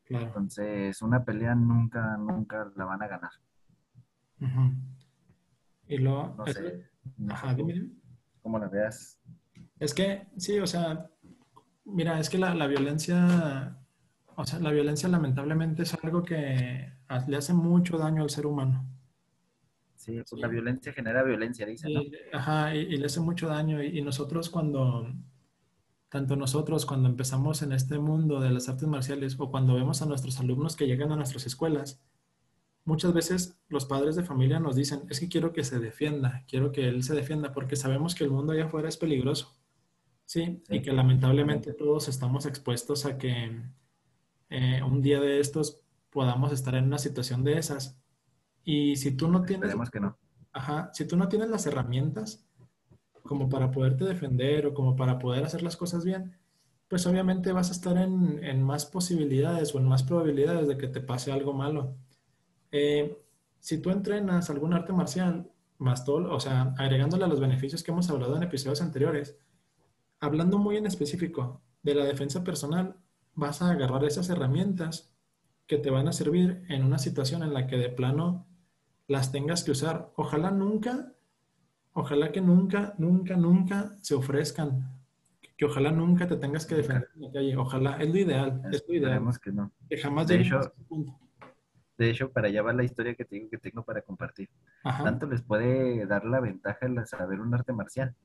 [0.09, 3.31] Entonces, una pelea nunca, nunca la van a ganar.
[5.87, 6.35] Y lo...
[6.35, 6.89] No sé.
[8.41, 9.19] ¿Cómo la veas?
[9.79, 11.09] Es que, sí, o sea,
[11.85, 13.77] mira, es que la, la, violencia,
[14.35, 16.91] o sea, la violencia lamentablemente es algo que
[17.27, 18.85] le hace mucho daño al ser humano.
[20.01, 22.01] Sí, pues la violencia genera violencia, dice, ¿no?
[22.33, 23.83] ajá, y, le hace mucho daño.
[23.83, 25.07] Y, nosotros cuando,
[26.09, 30.07] tanto nosotros cuando empezamos en este mundo de las artes marciales o cuando vemos a
[30.07, 32.01] nuestros alumnos que llegan a nuestras escuelas,
[32.83, 36.71] muchas veces los padres de familia nos dicen, es que quiero que se defienda, quiero
[36.71, 39.55] que él se defienda, porque sabemos que el mundo allá afuera es peligroso.
[40.25, 43.51] Sí, y que lamentablemente todos estamos expuestos a que
[44.49, 45.79] eh, un día de estos
[46.09, 48.00] podamos estar en una situación de esas.
[48.63, 49.69] Y si tú no tienes...
[49.69, 50.17] Esperemos que no.
[50.53, 52.45] Ajá, si tú no tienes las herramientas
[53.23, 56.35] como para poderte defender o como para poder hacer las cosas bien,
[56.87, 60.87] pues obviamente vas a estar en, en más posibilidades o en más probabilidades de que
[60.87, 61.95] te pase algo malo.
[62.71, 63.17] Eh,
[63.59, 67.91] si tú entrenas algún arte marcial, más todo, o sea, agregándole a los beneficios que
[67.91, 69.37] hemos hablado en episodios anteriores,
[70.19, 72.97] hablando muy en específico de la defensa personal,
[73.33, 75.13] vas a agarrar esas herramientas
[75.67, 78.45] que te van a servir en una situación en la que de plano
[79.07, 80.11] las tengas que usar.
[80.15, 81.13] Ojalá nunca,
[81.93, 84.97] ojalá que nunca, nunca, nunca se ofrezcan.
[85.57, 87.55] Que ojalá nunca te tengas que defender en la calle.
[87.55, 89.23] Ojalá, es lo ideal, es lo ideal.
[89.43, 89.71] que no.
[89.89, 91.19] Que jamás De hecho, a ese punto.
[91.97, 94.49] De hecho, para allá va la historia que tengo, que tengo para compartir.
[94.83, 95.03] Ajá.
[95.03, 98.15] Tanto les puede dar la ventaja el saber un arte marcial,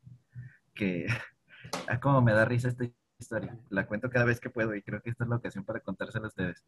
[0.72, 1.06] que
[1.88, 2.84] ah, como me da risa esta
[3.18, 3.58] historia.
[3.68, 6.24] La cuento cada vez que puedo y creo que esta es la ocasión para contársela
[6.24, 6.64] a ustedes.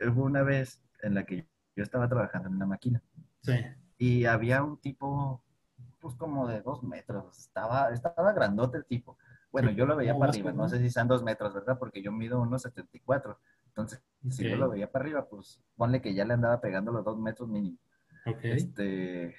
[0.00, 1.46] Hubo una vez en la que
[1.76, 3.02] yo estaba trabajando en una máquina
[3.40, 3.54] Sí.
[3.98, 5.42] y había un tipo,
[6.00, 9.18] pues como de dos metros, estaba, estaba grandote el tipo.
[9.52, 11.78] Bueno, yo lo veía ¿Cómo para arriba, no sé si sean dos metros, ¿verdad?
[11.78, 13.38] Porque yo mido unos 74.
[13.68, 17.04] Entonces, si yo lo veía para arriba, pues ponle que ya le andaba pegando los
[17.04, 17.78] dos metros mínimo.
[18.26, 18.38] Ok.
[18.42, 19.34] Este,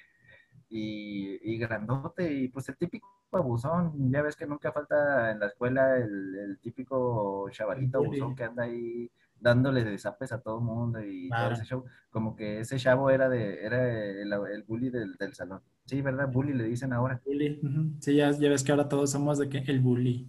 [0.68, 5.46] y, y grandote, y pues el típico abusón, ya ves que nunca falta en la
[5.46, 9.10] escuela el, el típico chavalito abusón que anda ahí
[9.40, 13.28] dándole de zapes a todo mundo y todo ese show, como que ese chavo era
[13.28, 15.60] de, era el, el bully del, del salón.
[15.84, 16.28] Sí, ¿verdad?
[16.28, 17.20] Bully le dicen ahora.
[17.24, 17.60] Bully.
[18.00, 20.28] Sí, ya, ya ves que ahora todos somos de que el bully.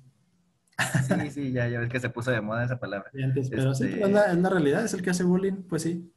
[1.08, 3.10] Sí, sí, ya, ya ves que se puso de moda esa palabra.
[3.24, 5.64] Antes, pero sí, Este- pero es la, es la realidad, es el que hace bullying,
[5.68, 6.12] pues sí.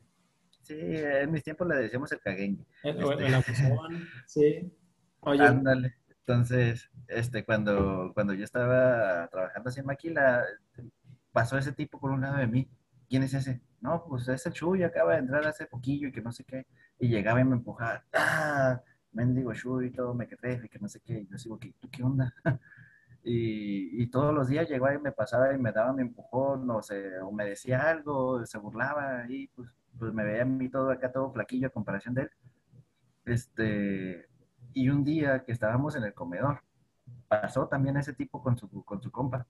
[0.62, 2.64] Sí, en mis tiempos le decíamos el caguengue.
[2.84, 3.26] El, Este.
[3.26, 4.72] el abusón, sí.
[5.20, 5.94] Oye, Ándale.
[6.26, 10.44] Entonces, este, cuando, cuando yo estaba trabajando así en Maquila,
[11.32, 12.68] pasó ese tipo por un lado de mí.
[13.10, 13.60] ¿Quién es ese?
[13.80, 16.64] No, pues es el Chuy, acaba de entrar hace poquillo y que no sé qué.
[17.00, 18.04] Y llegaba y me empujaba.
[18.14, 18.80] ¡Ah!
[19.12, 21.18] Mendigo Chuy, todo me quedé y que no sé qué.
[21.18, 22.32] Y yo sigo, ¿qué, ¿tú qué onda?
[23.22, 27.32] Y, y todos los días llegaba y me pasaba y me daba mi empujón, o
[27.32, 31.30] me decía algo, se burlaba y pues, pues me veía a mí todo acá, todo
[31.30, 32.30] flaquillo a comparación de él.
[33.26, 34.26] Este,
[34.72, 36.62] y un día que estábamos en el comedor,
[37.28, 39.46] pasó también ese tipo con su, con su compa.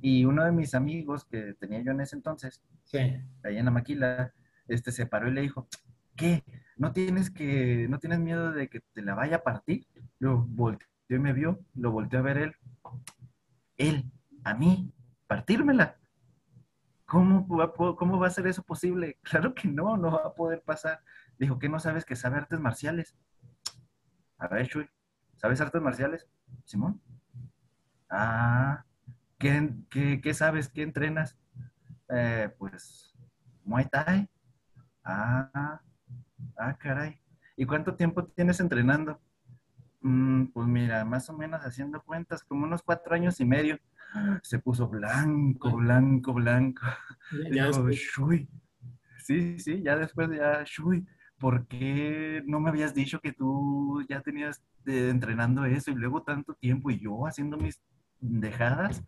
[0.00, 2.98] Y uno de mis amigos que tenía yo en ese entonces, sí.
[3.44, 4.34] ahí en la maquila,
[4.68, 5.68] este, se paró y le dijo,
[6.16, 6.44] ¿qué?
[6.76, 9.86] ¿No tienes, que, ¿No tienes miedo de que te la vaya a partir?
[10.20, 12.54] Yo volteó y me vio, lo volteó a ver él.
[13.78, 14.04] Él,
[14.44, 14.92] a mí,
[15.26, 15.96] partírmela.
[17.06, 19.18] ¿Cómo va, a po- ¿Cómo va a ser eso posible?
[19.22, 21.00] Claro que no, no va a poder pasar.
[21.38, 23.16] Dijo, ¿qué no sabes que sabe artes marciales?
[24.38, 24.88] A ver, Chuy,
[25.36, 26.26] ¿sabes artes marciales?
[26.64, 27.00] Simón.
[28.10, 28.84] Ah,
[29.38, 30.68] ¿qué, qué, qué sabes?
[30.68, 31.36] ¿Qué entrenas?
[32.08, 33.14] "Eh, pues,
[33.64, 34.28] Muay Thai.
[35.04, 35.80] Ah,
[36.58, 37.20] ah, caray.
[37.56, 39.20] ¿Y cuánto tiempo tienes entrenando?
[40.02, 43.78] "Mm, pues mira, más o menos haciendo cuentas, como unos cuatro años y medio.
[44.42, 46.82] Se puso blanco, blanco, blanco.
[47.50, 48.48] Ya, ya Shui.
[49.18, 51.04] Sí, sí, ya después ya, Shui,
[51.38, 56.22] ¿por qué no me habías dicho que tú ya tenías eh, entrenando eso y luego
[56.22, 57.82] tanto tiempo y yo haciendo mis
[58.20, 59.02] dejadas?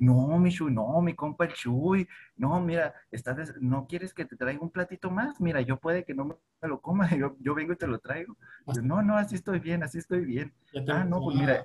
[0.00, 2.08] No, mi Shui, no, mi compa el Shui.
[2.36, 5.40] No, mira, estás ¿no quieres que te traiga un platito más?
[5.40, 6.34] Mira, yo puede que no me
[6.68, 8.36] lo coma, yo, yo vengo y te lo traigo.
[8.74, 10.52] Yo, no, no, así estoy bien, así estoy bien.
[10.88, 11.64] Ah, no, pues mira,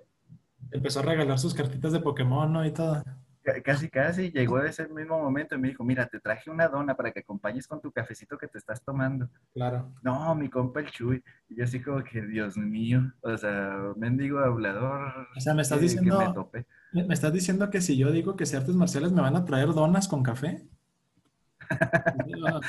[0.71, 2.65] empezó a regalar sus cartitas de Pokémon, ¿no?
[2.65, 3.01] Y todo.
[3.41, 6.95] Ca- Casi, casi llegó ese mismo momento y me dijo, mira, te traje una dona
[6.97, 9.29] para que acompañes con tu cafecito que te estás tomando.
[9.53, 9.93] Claro.
[10.01, 11.23] No, mi compa el Chuy.
[11.47, 15.27] Y yo así como que, Dios mío, o sea, mendigo hablador.
[15.37, 16.59] O sea, me estás que- que diciendo- me topé.
[16.59, 16.65] ¿Me
[17.03, 19.73] me estás diciendo que si yo digo que sé artes marciales me van a traer
[19.73, 20.67] donas con café?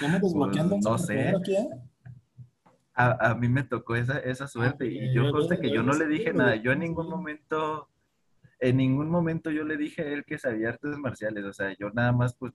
[0.01, 0.75] ¿Cómo desbloqueando?
[0.75, 1.29] Pues, no un sé.
[1.29, 1.69] aquí, eh?
[2.95, 5.69] A, a mí me tocó esa, esa suerte Ah, y ok, yo yo- conste que
[5.69, 6.57] yo yo no no le dije nada.
[6.57, 7.89] Yo en no ningún momento,
[8.61, 11.45] en ningún momento yo le dije a él que sabía artes marciales.
[11.45, 12.53] O sea, yo nada más, pues,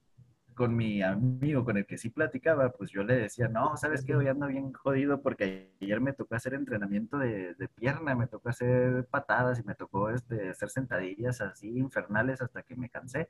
[0.56, 4.16] con mi amigo con el que sí platicaba, pues yo le decía, no, ¿sabes qué?
[4.16, 8.50] Hoy ando bien jodido porque ayer me tocó hacer entrenamiento de, de pierna, me tocó
[8.50, 13.30] hacer patadas y me tocó este, hacer sentadillas así infernales hasta que me cansé.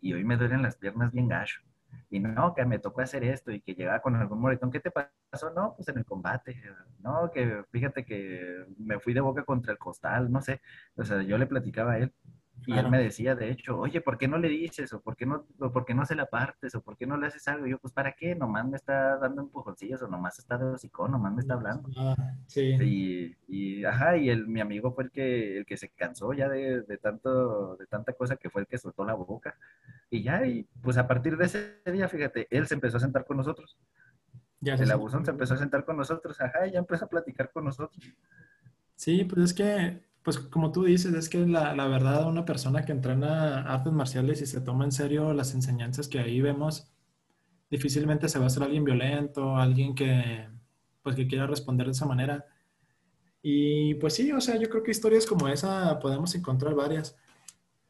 [0.00, 1.60] Y hoy me duelen las piernas bien gacho.
[2.10, 4.70] Y no, que me tocó hacer esto y que llegaba con algún moretón.
[4.70, 5.50] ¿Qué te pasó?
[5.54, 6.60] No, pues en el combate.
[7.00, 10.60] No, que fíjate que me fui de boca contra el costal, no sé.
[10.96, 12.12] O sea, yo le platicaba a él.
[12.66, 14.92] Y él me decía, de hecho, oye, ¿por qué no le dices?
[14.94, 16.74] ¿O por qué no, o por qué no se la partes?
[16.74, 17.66] ¿O por qué no le haces algo?
[17.66, 18.34] Y yo, pues, ¿para qué?
[18.34, 21.90] Nomás me está dando empujoncillos o nomás está de hocicón, nomás me está hablando.
[21.96, 22.76] Ah, sí.
[22.80, 26.48] Y, y, ajá, y el, mi amigo fue el que, el que se cansó ya
[26.48, 29.58] de, de, tanto, de tanta cosa que fue el que soltó la boca.
[30.08, 33.26] Y ya, y pues a partir de ese día, fíjate, él se empezó a sentar
[33.26, 33.76] con nosotros.
[34.60, 37.50] Ya el abusón se empezó a sentar con nosotros, ajá, y ya empezó a platicar
[37.52, 38.02] con nosotros.
[38.94, 42.84] Sí, pues es que pues como tú dices, es que la, la, verdad una persona
[42.84, 46.90] que entrena artes marciales y se toma en serio las enseñanzas que ahí vemos,
[47.70, 50.48] difícilmente se va a hacer alguien violento, alguien que
[51.02, 52.46] pues que quiera responder de esa manera.
[53.42, 57.16] Y pues sí, o sea, yo creo que historias como esa podemos encontrar varias.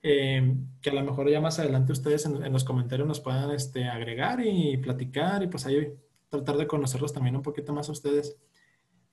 [0.03, 3.89] Eh, que a lo mejor ya más adelante ustedes en, los comentarios nos puedan este,
[3.89, 5.95] agregar y platicar y pues ahí
[6.29, 8.37] tratar de conocerlos también un poquito más a ustedes.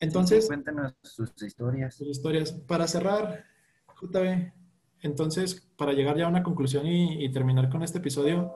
[0.01, 1.95] Entonces, cuéntanos sus historias.
[1.95, 2.51] Sus historias.
[2.51, 3.45] Para cerrar,
[4.01, 4.51] JB,
[5.01, 8.53] entonces, para llegar ya a una conclusión y, terminar con este episodio,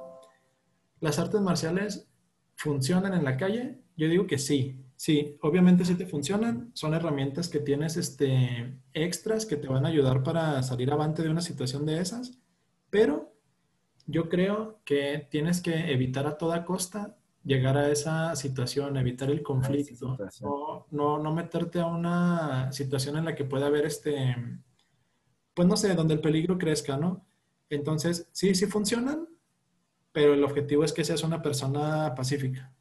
[1.00, 2.10] ¿las artes marciales
[2.56, 3.80] funcionan en la calle?
[3.96, 4.82] Yo digo que sí.
[4.96, 6.72] Sí, obviamente sí te funcionan.
[6.74, 11.30] Son herramientas que tienes este, extras que te van a ayudar para salir avante de
[11.30, 12.40] una situación de esas.
[12.90, 13.36] Pero
[14.08, 19.44] yo creo que tienes que evitar a toda costa llegar a esa situación, evitar el
[19.44, 24.36] conflicto, o no, no meterte a una situación en la que pueda haber este,
[25.54, 27.26] pues no sé, donde el peligro crezca, ¿no?
[27.70, 29.30] Entonces, sí, sí funcionan,
[30.12, 32.75] pero el objetivo es que seas una persona pacífica.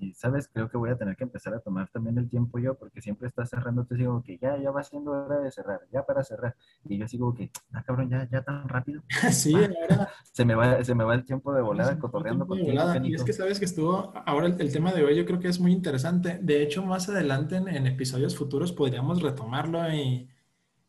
[0.00, 2.74] Y sabes, creo que voy a tener que empezar a tomar también el tiempo yo,
[2.74, 6.04] porque siempre estás cerrando, te digo que ya, ya va siendo hora de cerrar, ya
[6.06, 6.56] para cerrar.
[6.88, 9.02] Y yo sigo que, ah, cabrón, ya, ya tan rápido.
[9.30, 10.08] sí, ahora.
[10.32, 12.82] Se me va, se me va el tiempo de volada cotorreando contigo.
[13.02, 15.60] Y es que sabes que estuvo, ahora el, tema de hoy yo creo que es
[15.60, 16.38] muy interesante.
[16.40, 20.28] De hecho, más adelante en, en episodios futuros podríamos retomarlo y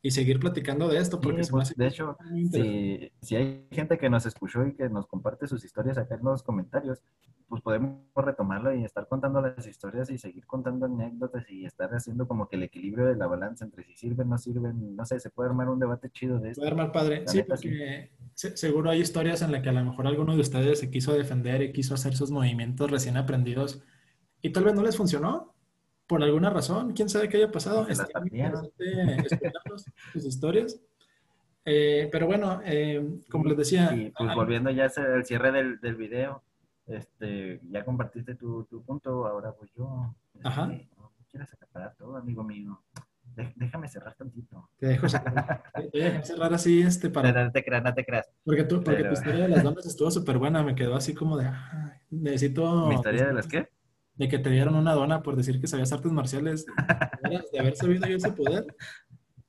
[0.01, 2.17] y seguir platicando de esto, porque pues, de hecho,
[2.51, 6.23] si, si, hay gente que nos escuchó y que nos comparte sus historias acá en
[6.23, 7.01] los comentarios,
[7.47, 12.27] pues podemos retomarlo y estar contando las historias y seguir contando anécdotas y estar haciendo
[12.27, 15.29] como que el equilibrio de la balanza entre si sirven, no sirven, no sé, se
[15.29, 16.61] puede armar un debate chido de esto.
[16.61, 20.33] Puede armar padre, sí, porque seguro hay historias en las que a lo mejor alguno
[20.33, 23.83] de ustedes se quiso defender y quiso hacer sus movimientos recién aprendidos
[24.41, 25.50] y tal vez no les funcionó,
[26.11, 27.87] por alguna razón, quién sabe qué haya pasado.
[27.87, 28.05] Está
[30.11, 30.77] sus historias.
[31.63, 33.95] Eh, pero bueno, eh, como les decía.
[34.17, 36.43] pues ah, volviendo ya al cierre del, del video,
[36.85, 40.13] este, ya compartiste tu, tu punto, ahora pues yo.
[40.33, 40.67] Este, Ajá.
[40.67, 42.83] No quieras acaparar todo, amigo mío.
[43.55, 44.67] déjame cerrar tantito.
[44.79, 47.45] Te dejo cerrar, te cerrar así este para.
[47.45, 48.29] No, te creas, no te creas.
[48.43, 51.37] Porque, tú, porque tu historia de las donas estuvo súper buena, me quedó así como
[51.37, 51.49] de.
[52.09, 52.87] necesito.
[52.87, 53.69] ¿Mi historia de las qué?
[54.15, 56.65] De que te dieron una dona por decir que sabías artes marciales,
[57.53, 58.65] de haber sabido yo ese poder,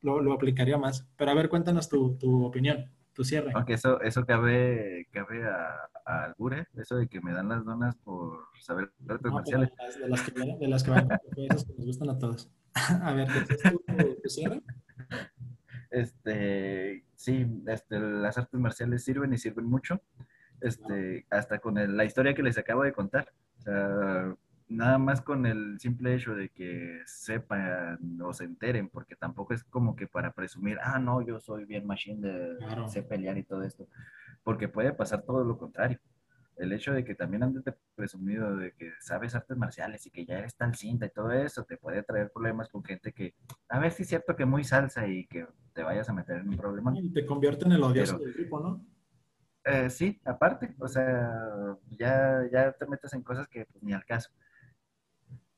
[0.01, 1.07] lo, lo aplicaría más.
[1.17, 3.53] Pero a ver, cuéntanos tu, tu opinión, tu cierre.
[3.55, 7.97] Aunque eso, eso cabe, cabe a, a Albure, eso de que me dan las donas
[7.97, 9.71] por saber artes marciales.
[10.01, 12.51] De las, que, de las que van, esas que nos gustan a todos.
[13.03, 14.63] a ver, ¿qué es tu, tu cierre?
[15.91, 20.01] Este, sí, este, las artes marciales sirven y sirven mucho.
[20.61, 23.33] Este, hasta con el, la historia que les acabo de contar.
[23.59, 24.35] O sea,
[24.73, 29.65] nada más con el simple hecho de que sepan o se enteren, porque tampoco es
[29.65, 33.63] como que para presumir, ah, no, yo soy bien machine de sé pelear y todo
[33.63, 33.87] esto,
[34.43, 35.99] porque puede pasar todo lo contrario.
[36.57, 37.65] El hecho de que también andes
[37.95, 41.65] presumido de que sabes artes marciales y que ya eres tan cinta y todo eso,
[41.65, 43.35] te puede traer problemas con gente que,
[43.69, 46.51] a ver si es cierto que muy salsa y que te vayas a meter en
[46.51, 46.93] un problema.
[46.95, 48.85] Y te convierte en el odioso del equipo, ¿no?
[49.65, 54.05] Eh, sí, aparte, o sea, ya, ya te metes en cosas que pues, ni al
[54.05, 54.31] caso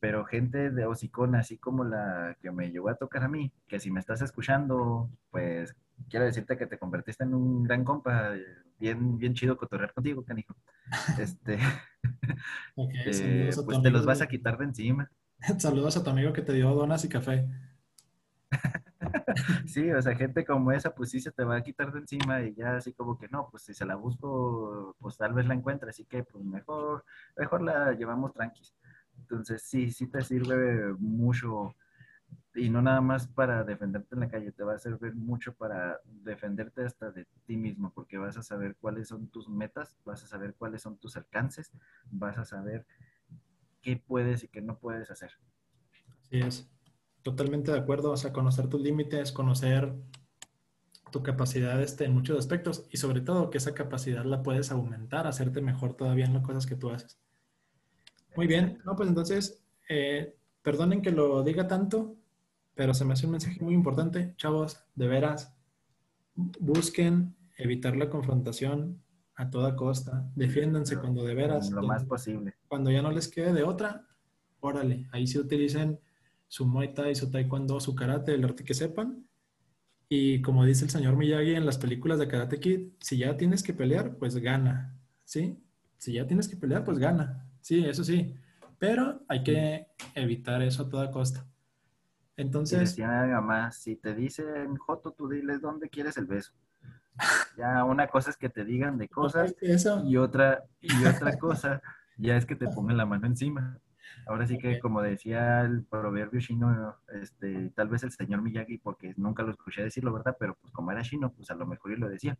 [0.04, 3.80] pero gente de hocicona, así como la que me llegó a tocar a mí, que
[3.80, 5.74] si me estás escuchando, pues
[6.10, 8.32] quiero decirte que te convertiste en un gran compa,
[8.78, 10.54] bien, bien chido cotorrear contigo, canijo.
[11.18, 11.58] Este,
[12.76, 15.10] eh, pues te los vas a quitar de encima.
[15.58, 17.48] Saludos a tu amigo que te dio donas y café.
[19.64, 22.42] sí, o sea, gente como esa, pues sí se te va a quitar de encima
[22.42, 25.54] y ya así como que no, pues si se la busco, pues tal vez la
[25.54, 27.06] encuentre, así que pues mejor,
[27.38, 28.74] mejor la llevamos tranquis.
[29.24, 31.74] Entonces, sí, sí te sirve mucho
[32.54, 36.00] y no nada más para defenderte en la calle, te va a servir mucho para
[36.04, 40.28] defenderte hasta de ti mismo, porque vas a saber cuáles son tus metas, vas a
[40.28, 41.72] saber cuáles son tus alcances,
[42.10, 42.86] vas a saber
[43.82, 45.32] qué puedes y qué no puedes hacer.
[46.22, 46.70] Así es,
[47.22, 49.94] totalmente de acuerdo, o sea, conocer tus límites, conocer
[51.10, 55.26] tu capacidad este, en muchos aspectos y sobre todo que esa capacidad la puedes aumentar,
[55.26, 57.23] hacerte mejor todavía en las cosas que tú haces.
[58.36, 62.16] Muy bien, no, pues entonces, eh, perdonen que lo diga tanto,
[62.74, 65.54] pero se me hace un mensaje muy importante, chavos, de veras,
[66.34, 69.00] busquen evitar la confrontación
[69.36, 70.30] a toda costa.
[70.34, 71.70] Defiéndanse cuando de veras.
[71.70, 72.54] Lo más posible.
[72.68, 74.06] Cuando ya no les quede de otra,
[74.60, 76.00] órale, ahí sí utilicen
[76.48, 79.26] su Muay Thai, su Taekwondo, su Karate, el arte que sepan.
[80.08, 83.62] Y como dice el señor Miyagi en las películas de Karate Kid, si ya tienes
[83.62, 85.58] que pelear, pues gana, ¿sí?
[85.98, 88.34] Si ya tienes que pelear, pues gana, sí, eso sí.
[88.78, 91.46] Pero hay que evitar eso a toda costa.
[92.36, 92.96] Entonces...
[93.72, 96.52] si te dicen Joto, tú diles dónde quieres el beso.
[97.56, 99.54] Ya una cosa es que te digan de cosas
[100.04, 101.80] y otra y otra cosa
[102.16, 103.78] ya es que te pongan la mano encima.
[104.26, 109.14] Ahora sí que, como decía el proverbio chino, este, tal vez el señor Miyagi, porque
[109.16, 110.36] nunca lo escuché decirlo, ¿verdad?
[110.38, 112.36] Pero pues como era chino, pues a lo mejor él lo decía.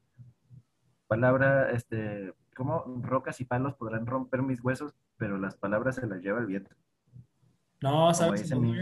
[1.07, 6.20] Palabra, este, como rocas y palos podrán romper mis huesos, pero las palabras se las
[6.22, 6.70] lleva el viento.
[7.80, 8.42] No, sabes.
[8.42, 8.78] Dice mi,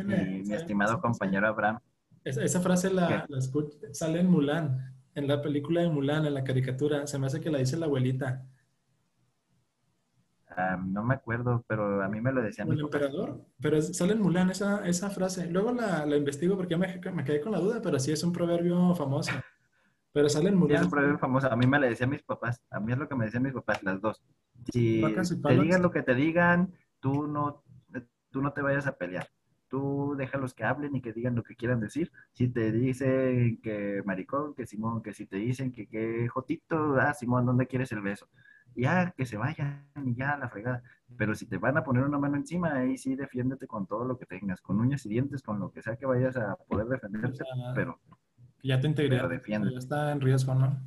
[0.53, 1.81] estimado compañero Abraham.
[2.25, 3.41] Esa, frase la, la
[3.93, 7.07] sale en Mulan, en la película de Mulan, en la caricatura.
[7.07, 8.45] Se me hace que la dice la abuelita.
[10.57, 12.71] Ah, no me acuerdo, pero a mí me lo decían.
[12.71, 13.41] ¿El emperador?
[13.61, 15.51] Pero sale en Mulan esa, esa frase.
[15.51, 18.33] Luego la, la investigo porque me, me, quedé con la duda, pero sí es un
[18.33, 19.33] proverbio famoso.
[20.13, 20.85] Pero sale en Mulan.
[20.85, 21.51] es famoso.
[21.51, 22.63] A mí me lo decían mis papás.
[22.71, 24.23] A mí es lo que me decían mis papás, las dos.
[24.73, 25.03] Si
[25.43, 27.63] te digan lo que te digan, tú no,
[28.31, 29.29] tú no te vayas a pelear.
[29.69, 32.13] Tú déjalos que hablen y que digan lo que quieran decir.
[32.33, 37.15] Si te dicen que maricón, que Simón, que si te dicen que qué jotito, ah,
[37.15, 38.29] Simón, ¿dónde quieres el beso?
[38.75, 40.83] ya que se vayan y ya la fregada.
[41.17, 44.19] Pero si te van a poner una mano encima, ahí sí defiéndete con todo lo
[44.19, 47.45] que tengas, con uñas y dientes, con lo que sea que vayas a poder defenderte,
[47.75, 47.99] pero...
[48.63, 50.79] Ya te integridad ya está en riesgo, ¿no?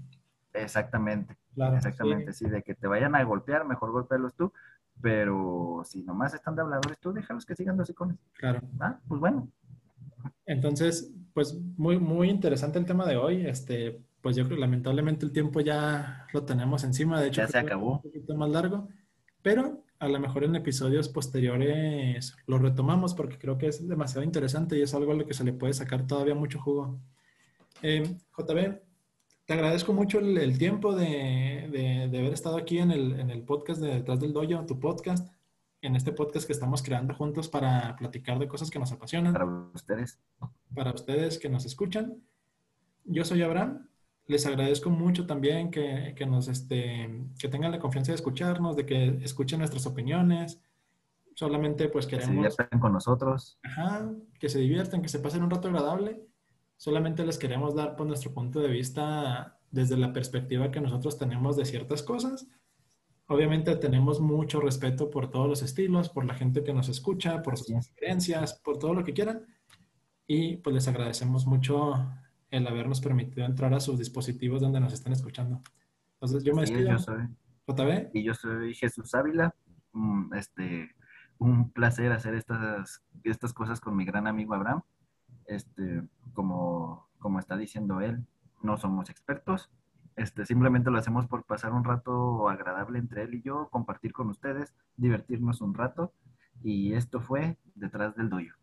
[0.53, 1.37] Exactamente.
[1.75, 2.49] exactamente, sí.
[2.49, 4.53] de que te vayan a golpear, mejor golpearlos tú,
[5.01, 8.17] pero si nomás están de habladores tú, déjalos que sigan los iconos.
[8.33, 8.61] Claro.
[8.79, 9.49] Ah, pues bueno.
[10.45, 13.45] Entonces, pues muy, muy interesante el tema de hoy.
[13.45, 17.47] Este, pues yo creo que lamentablemente el tiempo ya lo tenemos encima, de hecho ya
[17.47, 17.97] se acabó.
[17.97, 18.87] Un poquito más largo,
[19.41, 24.77] pero a lo mejor en episodios posteriores lo retomamos porque creo que es demasiado interesante
[24.77, 26.99] y es algo a lo que se le puede sacar todavía mucho jugo.
[27.81, 28.79] Eh, JB,
[29.45, 31.67] te agradezco mucho el, tiempo de,
[32.09, 35.31] de, haber estado aquí en el, en el podcast de Detrás del Dojo, tu podcast,
[35.81, 39.33] en este podcast que estamos creando juntos para platicar de cosas que nos apasionan.
[39.33, 40.19] Para ustedes.
[40.73, 42.23] Para ustedes que nos escuchan.
[43.03, 43.87] Yo soy Abraham
[44.27, 49.19] les agradezco mucho también que, nos, este, que tengan la confianza de escucharnos, de que
[49.21, 50.61] escuchen nuestras opiniones.
[51.35, 52.29] Solamente pues queremos...
[52.29, 53.59] Que se diviertan con nosotros.
[53.63, 54.09] Ajá,
[54.39, 56.25] que se diviertan, que se pasen un rato agradable.
[56.77, 61.17] Solamente les queremos dar por pues, nuestro punto de vista desde la perspectiva que nosotros
[61.17, 62.47] tenemos de ciertas cosas.
[63.27, 67.57] Obviamente tenemos mucho respeto por todos los estilos, por la gente que nos escucha, por
[67.57, 69.45] sus experiencias, por todo lo que quieran.
[70.27, 71.95] Y pues les agradecemos mucho
[72.51, 75.61] el habernos permitido entrar a sus dispositivos donde nos están escuchando.
[76.13, 76.91] Entonces, yo me despido.
[76.91, 77.23] yo soy,
[77.67, 78.09] JB.
[78.13, 79.55] Y yo soy Jesús Ávila.
[79.91, 80.89] Mm, este,
[81.37, 84.81] un placer hacer estas, estas cosas con mi gran amigo Abraham.
[85.47, 88.25] Este, como, como está diciendo él,
[88.61, 89.69] no somos expertos.
[90.15, 94.29] Este, simplemente lo hacemos por pasar un rato agradable entre él y yo, compartir con
[94.29, 96.13] ustedes, divertirnos un rato.
[96.63, 98.53] Y esto fue Detrás del Doyo.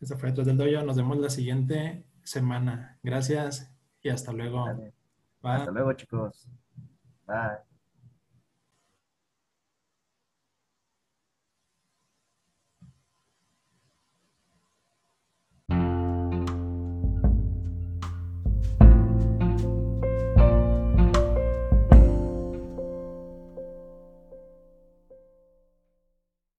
[0.00, 0.84] Esto fue Detrás del Doyo.
[0.84, 2.98] Nos vemos la siguiente semana.
[3.02, 3.70] Gracias
[4.02, 4.66] y hasta luego.
[5.42, 6.48] Hasta luego, chicos.
[7.26, 7.73] Bye.